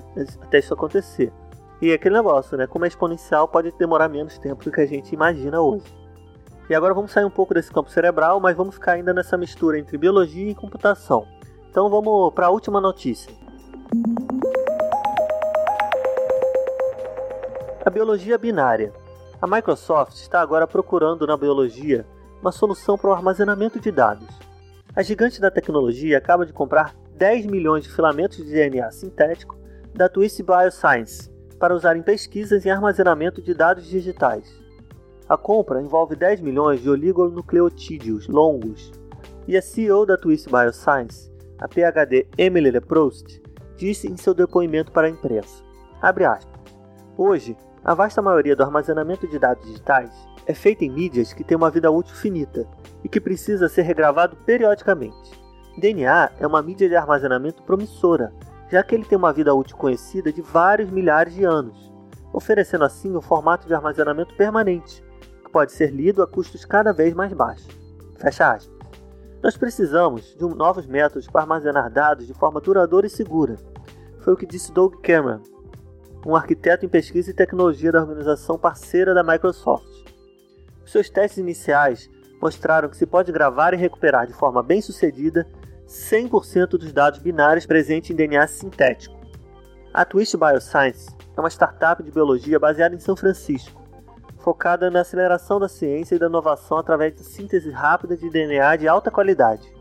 até 0.43 0.59
isso 0.59 0.75
acontecer. 0.75 1.33
E 1.81 1.93
aquele 1.93 2.15
negócio, 2.15 2.57
né? 2.57 2.67
Como 2.67 2.85
é 2.85 2.89
exponencial, 2.89 3.47
pode 3.47 3.71
demorar 3.73 4.09
menos 4.09 4.39
tempo 4.39 4.65
do 4.65 4.73
que 4.73 4.81
a 4.81 4.87
gente 4.87 5.13
imagina 5.13 5.61
hoje. 5.61 5.85
E 6.69 6.75
agora 6.75 6.95
vamos 6.95 7.13
sair 7.13 7.25
um 7.25 7.31
pouco 7.31 7.53
desse 7.53 7.71
campo 7.71 7.91
cerebral, 7.91 8.41
mas 8.41 8.57
vamos 8.57 8.75
ficar 8.75 8.93
ainda 8.93 9.13
nessa 9.13 9.37
mistura 9.37 9.79
entre 9.79 9.99
biologia 9.99 10.51
e 10.51 10.55
computação. 10.55 11.27
Então 11.75 11.91
vamos 11.91 12.33
para 12.33 12.47
a 12.47 12.51
última 12.51 12.81
notícia. 12.81 13.35
A 17.85 17.91
biologia 17.91 18.39
binária. 18.39 18.93
A 19.43 19.47
Microsoft 19.49 20.15
está 20.15 20.41
agora 20.41 20.69
procurando 20.69 21.27
na 21.27 21.37
biologia 21.37 22.07
uma 22.41 22.53
solução 22.53 22.97
para 22.97 23.11
o 23.11 23.13
armazenamento 23.13 23.81
de 23.81 23.91
dados. 23.91 24.29
A 24.95 25.03
gigante 25.03 25.41
da 25.41 25.51
tecnologia 25.51 26.17
acaba 26.17 26.47
de 26.47 26.53
comprar 26.53 26.95
10 27.17 27.47
milhões 27.47 27.83
de 27.83 27.91
filamentos 27.91 28.37
de 28.37 28.53
DNA 28.53 28.93
sintético 28.93 29.57
da 29.93 30.09
Twist 30.09 30.41
Bioscience 30.45 31.29
para 31.59 31.75
usar 31.75 31.97
em 31.97 32.03
pesquisas 32.03 32.65
e 32.65 32.71
armazenamento 32.71 33.43
de 33.43 33.53
dados 33.53 33.85
digitais. 33.85 34.49
A 35.29 35.37
compra 35.37 35.83
envolve 35.83 36.15
10 36.15 36.41
milhões 36.41 36.81
de 36.81 36.89
oligonucleotídeos 36.89 38.29
longos, 38.29 38.93
e 39.49 39.57
a 39.57 39.61
CEO 39.61 40.07
da 40.07 40.17
Twist 40.17 40.49
Bioscience, 40.49 41.34
a 41.59 41.69
PhD 41.69 42.27
Emily 42.37 42.71
Leproust, 42.71 43.43
disse 43.77 44.09
em 44.09 44.17
seu 44.17 44.35
depoimento 44.35 44.93
para 44.93 45.07
a 45.07 45.11
imprensa, 45.11 45.63
Hoje, 47.17 47.57
a 47.85 47.95
vasta 47.95 48.21
maioria 48.21 48.57
do 48.57 48.63
armazenamento 48.63 49.27
de 49.27 49.39
dados 49.39 49.65
digitais 49.67 50.11
é 50.47 50.55
feita 50.55 50.85
em 50.85 50.91
mídias 50.91 51.33
que 51.33 51.45
têm 51.45 51.57
uma 51.57 51.71
vida 51.71 51.91
útil 51.91 52.15
finita 52.15 52.67
e 53.03 53.09
que 53.09 53.21
precisa 53.21 53.69
ser 53.69 53.83
regravado 53.83 54.37
periodicamente. 54.45 55.33
DNA 55.79 56.31
é 56.39 56.47
uma 56.47 56.63
mídia 56.63 56.89
de 56.89 56.97
armazenamento 56.97 57.63
promissora, 57.63 58.33
já 58.71 58.83
que 58.83 58.95
ele 58.95 59.05
tem 59.05 59.19
uma 59.19 59.33
vida 59.33 59.55
útil 59.55 59.77
conhecida 59.77 60.33
de 60.33 60.43
vários 60.43 60.91
milhares 60.91 61.35
de 61.35 61.45
anos, 61.45 61.93
oferecendo 62.33 62.85
assim 62.85 63.17
um 63.17 63.21
formato 63.21 63.67
de 63.67 63.75
armazenamento 63.75 64.35
permanente, 64.35 65.03
que 65.45 65.51
pode 65.51 65.73
ser 65.73 65.91
lido 65.91 66.23
a 66.23 66.27
custos 66.27 66.65
cada 66.65 66.93
vez 66.93 67.15
mais 67.15 67.33
baixos. 67.33 67.69
Fecha 68.19 68.53
aspas. 68.53 68.74
Nós 69.45 69.59
precisamos 69.59 70.35
de 70.35 70.43
novos 70.43 70.87
métodos 70.87 71.27
para 71.27 71.43
armazenar 71.43 71.91
dados 71.91 72.27
de 72.27 72.33
forma 72.33 72.63
duradoura 72.63 73.07
e 73.07 73.11
segura. 73.11 73.57
Foi 74.21 74.33
o 74.33 74.37
que 74.39 74.47
disse 74.47 74.73
Doug 74.73 74.95
Cameron, 75.03 75.43
um 76.25 76.35
arquiteto 76.35 76.87
em 76.87 76.89
pesquisa 76.89 77.31
e 77.31 77.35
tecnologia 77.35 77.93
da 77.93 78.01
organização 78.01 78.59
parceira 78.59 79.13
da 79.13 79.23
Microsoft. 79.23 79.87
Os 80.83 80.91
seus 80.91 81.11
testes 81.11 81.37
iniciais 81.37 82.09
mostraram 82.41 82.89
que 82.89 82.97
se 82.97 83.05
pode 83.05 83.31
gravar 83.31 83.75
e 83.75 83.77
recuperar 83.77 84.27
de 84.27 84.33
forma 84.33 84.63
bem 84.63 84.81
sucedida 84.81 85.47
100% 85.87 86.79
dos 86.79 86.91
dados 86.91 87.19
binários 87.19 87.67
presentes 87.67 88.13
em 88.13 88.17
DNA 88.17 88.47
sintético. 88.47 89.21
A 89.93 90.07
Twist 90.07 90.39
Bioscience 90.39 91.15
é 91.37 91.39
uma 91.39 91.51
startup 91.51 92.03
de 92.03 92.11
biologia 92.11 92.59
baseada 92.59 92.95
em 92.95 92.99
São 92.99 93.15
Francisco, 93.15 93.84
focada 94.45 94.91
na 94.91 95.01
aceleração 95.01 95.59
da 95.59 95.69
ciência 95.69 96.15
e 96.15 96.19
da 96.19 96.27
inovação 96.27 96.77
através 96.77 97.15
de 97.15 97.25
síntese 97.25 97.71
rápida 97.71 98.15
de 98.15 98.29
DNA 98.29 98.77
de 98.77 98.87
alta 98.87 99.11
qualidade. 99.11 99.73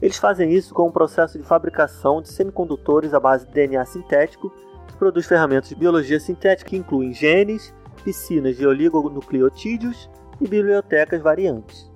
Eles 0.00 0.16
fazem 0.16 0.52
isso 0.52 0.72
com 0.72 0.86
um 0.86 0.92
processo 0.92 1.36
de 1.36 1.44
fabricação 1.44 2.22
de 2.22 2.28
semicondutores 2.28 3.12
à 3.12 3.18
base 3.18 3.46
de 3.46 3.52
DNA 3.52 3.84
sintético, 3.84 4.50
que 4.86 4.96
produz 4.96 5.26
ferramentas 5.26 5.68
de 5.68 5.74
biologia 5.74 6.20
sintética 6.20 6.70
que 6.70 6.76
incluem 6.76 7.12
genes, 7.12 7.74
piscinas 8.04 8.56
de 8.56 8.64
oligonucleotídeos 8.64 10.08
e 10.40 10.46
bibliotecas 10.46 11.20
variantes. 11.20 11.90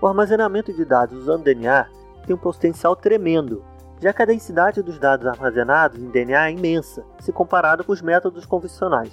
O 0.00 0.06
armazenamento 0.06 0.72
de 0.72 0.86
dados 0.86 1.18
usando 1.18 1.44
DNA 1.44 1.86
tem 2.26 2.34
um 2.34 2.38
potencial 2.38 2.96
tremendo, 2.96 3.62
já 4.00 4.10
que 4.12 4.22
a 4.22 4.26
densidade 4.26 4.82
dos 4.82 4.98
dados 4.98 5.26
armazenados 5.26 6.02
em 6.02 6.08
DNA 6.08 6.48
é 6.48 6.52
imensa, 6.52 7.04
se 7.20 7.30
comparado 7.30 7.84
com 7.84 7.92
os 7.92 8.00
métodos 8.00 8.46
convencionais. 8.46 9.12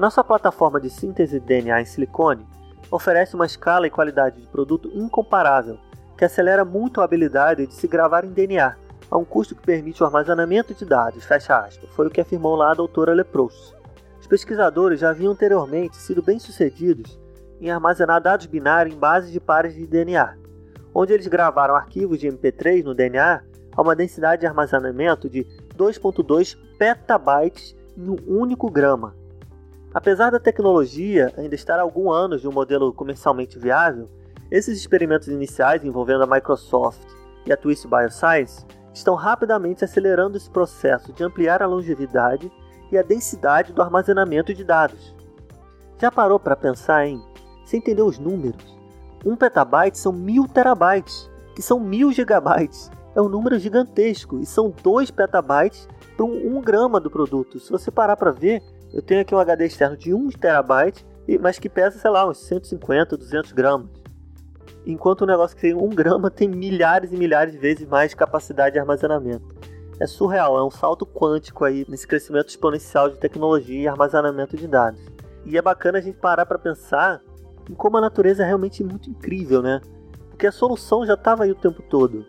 A 0.00 0.08
nossa 0.08 0.24
plataforma 0.24 0.80
de 0.80 0.88
síntese 0.88 1.38
de 1.38 1.44
DNA 1.44 1.82
em 1.82 1.84
silicone 1.84 2.46
oferece 2.90 3.34
uma 3.34 3.44
escala 3.44 3.86
e 3.86 3.90
qualidade 3.90 4.40
de 4.40 4.46
produto 4.46 4.90
incomparável, 4.94 5.76
que 6.16 6.24
acelera 6.24 6.64
muito 6.64 7.02
a 7.02 7.04
habilidade 7.04 7.66
de 7.66 7.74
se 7.74 7.86
gravar 7.86 8.24
em 8.24 8.30
DNA, 8.30 8.76
a 9.10 9.18
um 9.18 9.26
custo 9.26 9.54
que 9.54 9.60
permite 9.60 10.02
o 10.02 10.06
armazenamento 10.06 10.72
de 10.72 10.86
dados, 10.86 11.26
fecha 11.26 11.54
aspas, 11.54 11.90
foi 11.90 12.06
o 12.06 12.10
que 12.10 12.22
afirmou 12.22 12.56
lá 12.56 12.70
a 12.70 12.74
doutora 12.74 13.12
Leprous. 13.12 13.74
Os 14.18 14.26
pesquisadores 14.26 15.00
já 15.00 15.10
haviam 15.10 15.32
anteriormente 15.32 15.98
sido 15.98 16.22
bem-sucedidos 16.22 17.20
em 17.60 17.70
armazenar 17.70 18.22
dados 18.22 18.46
binários 18.46 18.96
em 18.96 18.98
bases 18.98 19.30
de 19.30 19.38
pares 19.38 19.74
de 19.74 19.86
DNA, 19.86 20.34
onde 20.94 21.12
eles 21.12 21.26
gravaram 21.26 21.76
arquivos 21.76 22.18
de 22.18 22.26
MP3 22.26 22.84
no 22.84 22.94
DNA 22.94 23.42
a 23.76 23.82
uma 23.82 23.94
densidade 23.94 24.40
de 24.40 24.46
armazenamento 24.46 25.28
de 25.28 25.44
2.2 25.76 26.56
petabytes 26.78 27.76
em 27.98 28.08
um 28.08 28.16
único 28.26 28.70
grama. 28.70 29.19
Apesar 29.92 30.30
da 30.30 30.38
tecnologia 30.38 31.32
ainda 31.36 31.54
estar 31.54 31.78
há 31.78 31.82
alguns 31.82 32.14
anos 32.14 32.40
de 32.40 32.48
um 32.48 32.52
modelo 32.52 32.92
comercialmente 32.92 33.58
viável, 33.58 34.08
esses 34.48 34.78
experimentos 34.78 35.26
iniciais 35.26 35.84
envolvendo 35.84 36.22
a 36.22 36.26
Microsoft 36.26 37.06
e 37.44 37.52
a 37.52 37.56
Twist 37.56 37.88
Bioscience 37.88 38.64
estão 38.94 39.16
rapidamente 39.16 39.84
acelerando 39.84 40.36
esse 40.36 40.48
processo 40.48 41.12
de 41.12 41.24
ampliar 41.24 41.60
a 41.60 41.66
longevidade 41.66 42.50
e 42.92 42.98
a 42.98 43.02
densidade 43.02 43.72
do 43.72 43.82
armazenamento 43.82 44.54
de 44.54 44.62
dados. 44.62 45.14
Já 45.98 46.10
parou 46.10 46.38
para 46.38 46.56
pensar 46.56 47.06
em, 47.06 47.20
sem 47.64 47.78
entender 47.78 48.02
os 48.02 48.18
números, 48.18 48.78
1 49.24 49.36
petabyte 49.36 49.98
são 49.98 50.12
1000 50.12 50.48
terabytes, 50.48 51.28
que 51.54 51.62
são 51.62 51.78
1000 51.78 52.12
gigabytes. 52.12 52.90
É 53.14 53.20
um 53.20 53.28
número 53.28 53.58
gigantesco 53.58 54.38
e 54.38 54.46
são 54.46 54.72
2 54.82 55.10
petabytes 55.10 55.88
para 56.16 56.24
um, 56.24 56.58
1 56.58 56.60
grama 56.62 57.00
do 57.00 57.10
produto. 57.10 57.58
Se 57.58 57.70
você 57.70 57.90
parar 57.90 58.16
para 58.16 58.30
ver, 58.30 58.62
eu 58.92 59.02
tenho 59.02 59.20
aqui 59.20 59.34
um 59.34 59.38
HD 59.38 59.66
externo 59.66 59.96
de 59.96 60.12
1 60.12 60.30
terabyte, 60.30 61.06
mas 61.40 61.58
que 61.58 61.68
pesa, 61.68 61.98
sei 61.98 62.10
lá, 62.10 62.28
uns 62.28 62.38
150, 62.38 63.16
200 63.16 63.52
gramas. 63.52 63.88
Enquanto 64.86 65.22
o 65.22 65.26
negócio 65.26 65.54
que 65.54 65.62
tem 65.62 65.74
1 65.74 65.88
grama 65.90 66.30
tem 66.30 66.48
milhares 66.48 67.12
e 67.12 67.16
milhares 67.16 67.52
de 67.52 67.58
vezes 67.58 67.86
mais 67.86 68.14
capacidade 68.14 68.74
de 68.74 68.78
armazenamento. 68.78 69.54
É 70.00 70.06
surreal, 70.06 70.58
é 70.58 70.64
um 70.64 70.70
salto 70.70 71.04
quântico 71.04 71.64
aí 71.64 71.84
nesse 71.88 72.06
crescimento 72.06 72.48
exponencial 72.48 73.10
de 73.10 73.16
tecnologia 73.16 73.82
e 73.82 73.88
armazenamento 73.88 74.56
de 74.56 74.66
dados. 74.66 75.00
E 75.44 75.58
é 75.58 75.62
bacana 75.62 75.98
a 75.98 76.00
gente 76.00 76.16
parar 76.16 76.46
para 76.46 76.58
pensar 76.58 77.20
em 77.68 77.74
como 77.74 77.98
a 77.98 78.00
natureza 78.00 78.42
é 78.42 78.46
realmente 78.46 78.82
muito 78.82 79.10
incrível, 79.10 79.62
né? 79.62 79.80
Porque 80.30 80.46
a 80.46 80.52
solução 80.52 81.04
já 81.04 81.14
estava 81.14 81.44
aí 81.44 81.52
o 81.52 81.54
tempo 81.54 81.82
todo. 81.82 82.24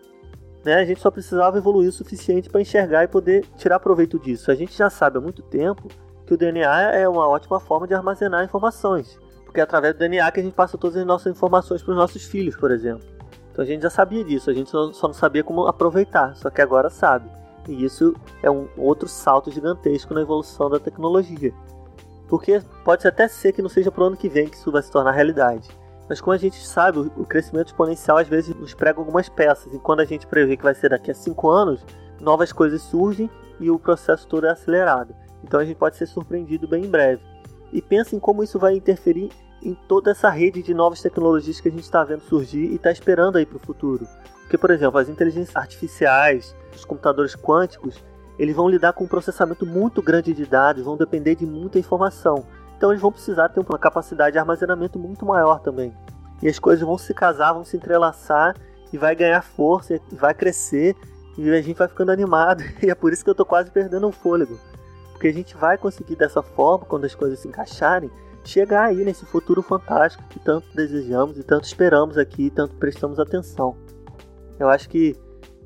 Né? 0.64 0.74
A 0.74 0.84
gente 0.84 1.00
só 1.00 1.10
precisava 1.10 1.58
evoluir 1.58 1.88
o 1.88 1.92
suficiente 1.92 2.48
para 2.50 2.60
enxergar 2.60 3.04
e 3.04 3.08
poder 3.08 3.44
tirar 3.56 3.80
proveito 3.80 4.18
disso. 4.18 4.50
A 4.50 4.54
gente 4.54 4.76
já 4.76 4.90
sabe 4.90 5.18
há 5.18 5.20
muito 5.20 5.42
tempo 5.42 5.88
que 6.26 6.34
o 6.34 6.36
DNA 6.36 6.92
é 6.92 7.08
uma 7.08 7.26
ótima 7.26 7.58
forma 7.60 7.86
de 7.86 7.94
armazenar 7.94 8.44
informações. 8.44 9.18
Porque 9.44 9.60
é 9.60 9.62
através 9.62 9.94
do 9.94 9.98
DNA 9.98 10.30
que 10.30 10.40
a 10.40 10.42
gente 10.42 10.54
passa 10.54 10.78
todas 10.78 10.96
as 10.96 11.06
nossas 11.06 11.34
informações 11.34 11.82
para 11.82 11.92
os 11.92 11.96
nossos 11.96 12.24
filhos, 12.24 12.56
por 12.56 12.70
exemplo. 12.70 13.06
Então 13.50 13.62
a 13.62 13.66
gente 13.66 13.82
já 13.82 13.90
sabia 13.90 14.24
disso, 14.24 14.48
a 14.48 14.54
gente 14.54 14.70
só 14.70 14.90
não 15.02 15.12
sabia 15.12 15.44
como 15.44 15.66
aproveitar, 15.66 16.34
só 16.36 16.48
que 16.48 16.62
agora 16.62 16.88
sabe. 16.88 17.28
E 17.68 17.84
isso 17.84 18.14
é 18.42 18.50
um 18.50 18.66
outro 18.76 19.08
salto 19.08 19.50
gigantesco 19.50 20.14
na 20.14 20.22
evolução 20.22 20.70
da 20.70 20.80
tecnologia. 20.80 21.52
Porque 22.28 22.62
pode 22.82 23.06
até 23.06 23.28
ser 23.28 23.52
que 23.52 23.60
não 23.60 23.68
seja 23.68 23.90
para 23.90 24.04
o 24.04 24.06
ano 24.06 24.16
que 24.16 24.28
vem 24.28 24.48
que 24.48 24.56
isso 24.56 24.72
vai 24.72 24.82
se 24.82 24.90
tornar 24.90 25.12
realidade. 25.12 25.68
Mas 26.08 26.20
como 26.20 26.32
a 26.32 26.38
gente 26.38 26.66
sabe, 26.66 26.98
o 26.98 27.26
crescimento 27.26 27.68
exponencial 27.68 28.16
às 28.16 28.26
vezes 28.26 28.54
nos 28.56 28.74
prega 28.74 28.98
algumas 28.98 29.28
peças. 29.28 29.72
E 29.72 29.78
quando 29.78 30.00
a 30.00 30.04
gente 30.04 30.26
prevê 30.26 30.56
que 30.56 30.62
vai 30.62 30.74
ser 30.74 30.90
daqui 30.90 31.10
a 31.10 31.14
5 31.14 31.48
anos, 31.50 31.84
novas 32.20 32.52
coisas 32.52 32.80
surgem 32.82 33.30
e 33.60 33.70
o 33.70 33.78
processo 33.78 34.26
todo 34.26 34.46
é 34.46 34.50
acelerado. 34.50 35.14
Então 35.42 35.60
a 35.60 35.64
gente 35.64 35.76
pode 35.76 35.96
ser 35.96 36.06
surpreendido 36.06 36.68
bem 36.68 36.84
em 36.84 36.90
breve. 36.90 37.22
E 37.72 37.80
pense 37.80 38.14
em 38.14 38.20
como 38.20 38.42
isso 38.42 38.58
vai 38.58 38.74
interferir 38.76 39.30
em 39.62 39.74
toda 39.88 40.10
essa 40.10 40.28
rede 40.28 40.62
de 40.62 40.74
novas 40.74 41.00
tecnologias 41.00 41.60
que 41.60 41.68
a 41.68 41.70
gente 41.70 41.84
está 41.84 42.02
vendo 42.04 42.22
surgir 42.22 42.66
e 42.66 42.74
está 42.74 42.90
esperando 42.90 43.36
aí 43.36 43.46
para 43.46 43.56
o 43.56 43.60
futuro. 43.60 44.06
Porque, 44.42 44.58
por 44.58 44.70
exemplo, 44.70 44.98
as 44.98 45.08
inteligências 45.08 45.56
artificiais, 45.56 46.54
os 46.74 46.84
computadores 46.84 47.34
quânticos, 47.34 48.02
eles 48.38 48.54
vão 48.54 48.68
lidar 48.68 48.92
com 48.92 49.04
um 49.04 49.08
processamento 49.08 49.64
muito 49.64 50.02
grande 50.02 50.34
de 50.34 50.44
dados, 50.44 50.84
vão 50.84 50.96
depender 50.96 51.34
de 51.34 51.46
muita 51.46 51.78
informação. 51.78 52.44
Então 52.76 52.90
eles 52.90 53.00
vão 53.00 53.12
precisar 53.12 53.48
ter 53.48 53.60
uma 53.60 53.78
capacidade 53.78 54.32
de 54.32 54.38
armazenamento 54.38 54.98
muito 54.98 55.24
maior 55.24 55.60
também. 55.60 55.94
E 56.42 56.48
as 56.48 56.58
coisas 56.58 56.84
vão 56.84 56.98
se 56.98 57.14
casar, 57.14 57.52
vão 57.52 57.64
se 57.64 57.76
entrelaçar 57.76 58.56
e 58.92 58.98
vai 58.98 59.14
ganhar 59.14 59.40
força, 59.42 59.94
e 59.94 60.14
vai 60.14 60.34
crescer 60.34 60.96
e 61.38 61.48
a 61.48 61.62
gente 61.62 61.78
vai 61.78 61.88
ficando 61.88 62.10
animado. 62.10 62.62
E 62.82 62.90
é 62.90 62.94
por 62.94 63.12
isso 63.12 63.22
que 63.22 63.30
eu 63.30 63.32
estou 63.32 63.46
quase 63.46 63.70
perdendo 63.70 64.08
o 64.08 64.12
fôlego. 64.12 64.58
Porque 65.22 65.28
a 65.28 65.32
gente 65.32 65.56
vai 65.56 65.78
conseguir 65.78 66.16
dessa 66.16 66.42
forma, 66.42 66.84
quando 66.84 67.04
as 67.04 67.14
coisas 67.14 67.38
se 67.38 67.46
encaixarem, 67.46 68.10
chegar 68.42 68.86
aí 68.86 69.04
nesse 69.04 69.24
futuro 69.24 69.62
fantástico 69.62 70.24
que 70.28 70.40
tanto 70.40 70.66
desejamos 70.74 71.38
e 71.38 71.44
tanto 71.44 71.62
esperamos 71.62 72.18
aqui, 72.18 72.46
e 72.46 72.50
tanto 72.50 72.74
prestamos 72.74 73.20
atenção. 73.20 73.76
Eu 74.58 74.68
acho 74.68 74.88
que 74.88 75.14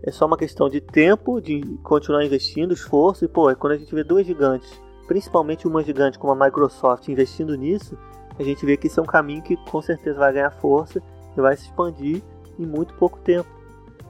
é 0.03 0.11
só 0.11 0.27
uma 0.27 0.37
questão 0.37 0.69
de 0.69 0.83
tempo, 0.83 1.41
de 1.41 1.63
continuar 1.83 2.23
investindo, 2.23 2.75
esforço. 2.75 3.25
E, 3.25 3.29
pô, 3.29 3.45
quando 3.57 3.73
a 3.73 3.77
gente 3.79 3.95
vê 3.95 4.05
duas 4.05 4.27
gigantes, 4.27 4.71
principalmente 5.07 5.67
uma 5.67 5.83
gigante 5.83 6.19
como 6.19 6.35
a 6.35 6.47
Microsoft, 6.47 7.09
investindo 7.09 7.57
nisso, 7.57 7.97
a 8.39 8.43
gente 8.43 8.67
vê 8.67 8.77
que 8.77 8.89
isso 8.89 9.01
é 9.01 9.03
um 9.03 9.07
caminho 9.07 9.41
que 9.41 9.57
com 9.71 9.81
certeza 9.81 10.19
vai 10.19 10.35
ganhar 10.35 10.51
força 10.51 11.01
e 11.35 11.41
vai 11.41 11.57
se 11.57 11.65
expandir 11.65 12.23
em 12.59 12.67
muito 12.67 12.93
pouco 12.97 13.19
tempo. 13.21 13.49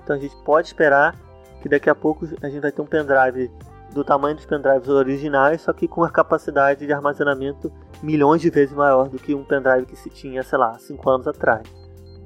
Então 0.03 0.17
a 0.17 0.19
gente 0.19 0.35
pode 0.45 0.67
esperar 0.67 1.15
que 1.63 1.69
daqui 1.69 1.89
a 1.89 1.95
pouco 1.95 2.27
a 2.43 2.49
gente 2.49 2.61
vai 2.61 2.73
ter 2.73 2.83
um 2.83 2.87
pendrive 2.87 3.49
do 3.97 4.05
tamanho 4.05 4.37
dos 4.37 4.45
pendrives 4.45 4.89
originais, 4.89 5.63
só 5.63 5.73
que 5.73 5.89
com 5.89 6.05
a 6.05 6.11
capacidade 6.11 6.87
de 6.87 6.93
armazenamento 6.93 7.73
milhões 8.03 8.43
de 8.43 8.51
vezes 8.51 8.75
maior 8.75 9.09
do 9.09 9.19
que 9.19 9.35
um 9.35 9.43
pendrive 9.43 9.87
que 9.87 9.97
se 9.97 10.11
tinha, 10.11 10.43
sei 10.43 10.59
lá, 10.59 10.79
5 10.79 11.11
anos 11.11 11.27
atrás. 11.27 11.63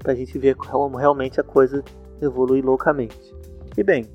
Pra 0.00 0.14
gente 0.14 0.36
ver 0.36 0.56
como 0.56 0.96
realmente 0.96 1.40
a 1.40 1.44
coisa 1.44 1.84
evolui 2.20 2.60
loucamente. 2.60 3.34
E 3.76 3.84
bem, 3.84 4.10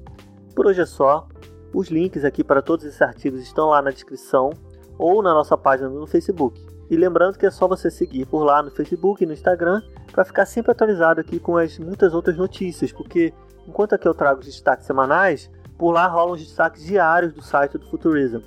por 0.54 0.68
hoje 0.68 0.82
é 0.82 0.86
só. 0.86 1.28
Os 1.74 1.88
links 1.90 2.24
aqui 2.24 2.44
para 2.44 2.62
todos 2.62 2.86
esses 2.86 3.02
artigos 3.02 3.42
estão 3.42 3.70
lá 3.70 3.82
na 3.82 3.92
descrição 3.92 4.50
ou 4.98 5.22
na 5.22 5.34
nossa 5.34 5.58
página 5.58 5.90
no 5.90 6.08
Facebook. 6.08 6.62
E 6.90 6.96
lembrando 6.96 7.38
que 7.38 7.46
é 7.46 7.52
só 7.52 7.68
você 7.68 7.90
seguir 7.90 8.26
por 8.26 8.44
lá 8.44 8.62
no 8.62 8.72
Facebook 8.72 9.24
e 9.24 9.28
no 9.28 9.34
Instagram 9.34 9.82
para 10.12 10.26
ficar 10.26 10.46
sempre 10.46 10.72
atualizado 10.72 11.22
aqui 11.22 11.40
com 11.40 11.58
as 11.58 11.80
muitas 11.80 12.14
outras 12.14 12.38
notícias, 12.38 12.92
porque 12.92 13.34
enquanto 13.68 13.94
aqui 13.94 14.08
eu 14.08 14.14
trago 14.14 14.40
os 14.40 14.46
destaques 14.46 14.86
semanais, 14.86 15.50
por 15.78 15.92
lá 15.92 16.08
rolam 16.08 16.34
os 16.34 16.42
destaques 16.42 16.84
diários 16.84 17.34
do 17.34 17.42
site 17.42 17.78
do 17.78 17.86
Futurism. 17.88 18.40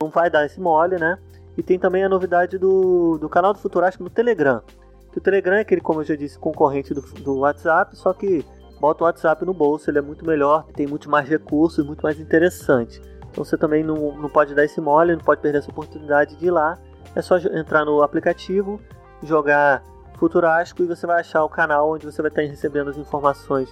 Não 0.00 0.08
vai 0.08 0.28
dar 0.28 0.44
esse 0.44 0.60
mole, 0.60 0.96
né? 0.96 1.18
E 1.56 1.62
tem 1.62 1.78
também 1.78 2.04
a 2.04 2.08
novidade 2.08 2.58
do, 2.58 3.16
do 3.18 3.28
canal 3.28 3.52
do 3.52 3.58
Futurástico 3.58 4.02
no 4.02 4.10
Telegram. 4.10 4.60
Que 5.12 5.18
o 5.18 5.20
Telegram 5.20 5.54
é 5.54 5.60
aquele, 5.60 5.80
como 5.80 6.00
eu 6.00 6.04
já 6.04 6.16
disse, 6.16 6.38
concorrente 6.38 6.92
do, 6.92 7.00
do 7.00 7.38
WhatsApp, 7.38 7.96
só 7.96 8.12
que 8.12 8.44
bota 8.80 9.04
o 9.04 9.06
WhatsApp 9.06 9.44
no 9.44 9.54
bolso, 9.54 9.88
ele 9.88 9.98
é 9.98 10.02
muito 10.02 10.26
melhor, 10.26 10.66
tem 10.74 10.86
muito 10.86 11.08
mais 11.08 11.28
recursos, 11.28 11.86
muito 11.86 12.02
mais 12.02 12.18
interessante. 12.18 13.00
Então 13.30 13.44
você 13.44 13.56
também 13.56 13.84
não, 13.84 14.16
não 14.16 14.28
pode 14.28 14.54
dar 14.54 14.64
esse 14.64 14.80
mole, 14.80 15.14
não 15.14 15.22
pode 15.22 15.40
perder 15.40 15.58
essa 15.58 15.70
oportunidade 15.70 16.36
de 16.36 16.46
ir 16.46 16.50
lá. 16.50 16.78
É 17.14 17.22
só 17.22 17.38
entrar 17.38 17.84
no 17.84 18.02
aplicativo, 18.02 18.80
jogar 19.22 19.82
Futurástico 20.18 20.82
e 20.82 20.86
você 20.86 21.06
vai 21.06 21.20
achar 21.20 21.44
o 21.44 21.48
canal 21.48 21.92
onde 21.92 22.06
você 22.06 22.22
vai 22.22 22.30
estar 22.30 22.42
recebendo 22.42 22.90
as 22.90 22.96
informações 22.96 23.68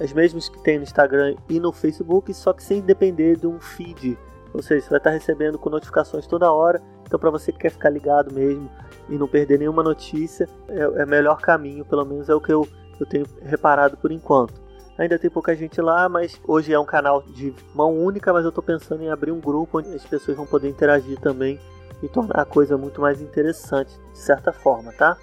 as 0.00 0.12
mesmas 0.12 0.48
que 0.48 0.58
tem 0.62 0.78
no 0.78 0.84
Instagram 0.84 1.36
e 1.48 1.60
no 1.60 1.72
Facebook, 1.72 2.32
só 2.34 2.52
que 2.52 2.62
sem 2.62 2.80
depender 2.80 3.36
de 3.36 3.46
um 3.46 3.60
feed. 3.60 4.18
Ou 4.54 4.62
seja, 4.62 4.84
você 4.84 4.90
vai 4.90 4.98
estar 4.98 5.10
recebendo 5.10 5.58
com 5.58 5.70
notificações 5.70 6.26
toda 6.26 6.52
hora. 6.52 6.82
Então, 7.02 7.18
para 7.18 7.30
você 7.30 7.52
que 7.52 7.58
quer 7.58 7.70
ficar 7.70 7.90
ligado 7.90 8.32
mesmo 8.32 8.70
e 9.08 9.16
não 9.16 9.28
perder 9.28 9.58
nenhuma 9.58 9.82
notícia, 9.82 10.48
é, 10.68 10.80
é 10.80 11.04
o 11.04 11.08
melhor 11.08 11.40
caminho, 11.40 11.84
pelo 11.84 12.04
menos 12.04 12.28
é 12.28 12.34
o 12.34 12.40
que 12.40 12.52
eu, 12.52 12.66
eu 12.98 13.06
tenho 13.06 13.26
reparado 13.42 13.96
por 13.96 14.10
enquanto. 14.12 14.60
Ainda 14.98 15.18
tem 15.18 15.30
pouca 15.30 15.54
gente 15.56 15.80
lá, 15.80 16.08
mas 16.08 16.38
hoje 16.46 16.72
é 16.72 16.78
um 16.78 16.84
canal 16.84 17.22
de 17.22 17.54
mão 17.74 17.96
única, 17.96 18.32
mas 18.32 18.44
eu 18.44 18.50
estou 18.50 18.62
pensando 18.62 19.02
em 19.02 19.10
abrir 19.10 19.30
um 19.30 19.40
grupo 19.40 19.78
onde 19.78 19.94
as 19.94 20.04
pessoas 20.04 20.36
vão 20.36 20.46
poder 20.46 20.68
interagir 20.68 21.18
também 21.18 21.58
e 22.02 22.08
tornar 22.08 22.42
a 22.42 22.44
coisa 22.44 22.76
muito 22.76 23.00
mais 23.00 23.22
interessante, 23.22 23.98
de 24.12 24.18
certa 24.18 24.52
forma, 24.52 24.92
tá? 24.92 25.16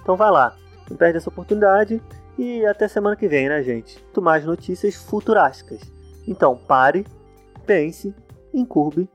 Então 0.00 0.16
vai 0.16 0.30
lá, 0.30 0.54
não 0.88 0.96
perde 0.96 1.16
essa 1.16 1.28
oportunidade 1.28 2.00
e 2.38 2.64
até 2.66 2.86
semana 2.86 3.16
que 3.16 3.28
vem, 3.28 3.48
né, 3.48 3.62
gente? 3.62 4.02
Muito 4.02 4.22
mais 4.22 4.44
notícias 4.44 4.94
futurásticas. 4.94 5.80
Então 6.26 6.56
pare, 6.56 7.06
pense, 7.64 8.14
incurbe 8.52 9.08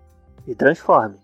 e 0.47 0.55
transforme. 0.55 1.20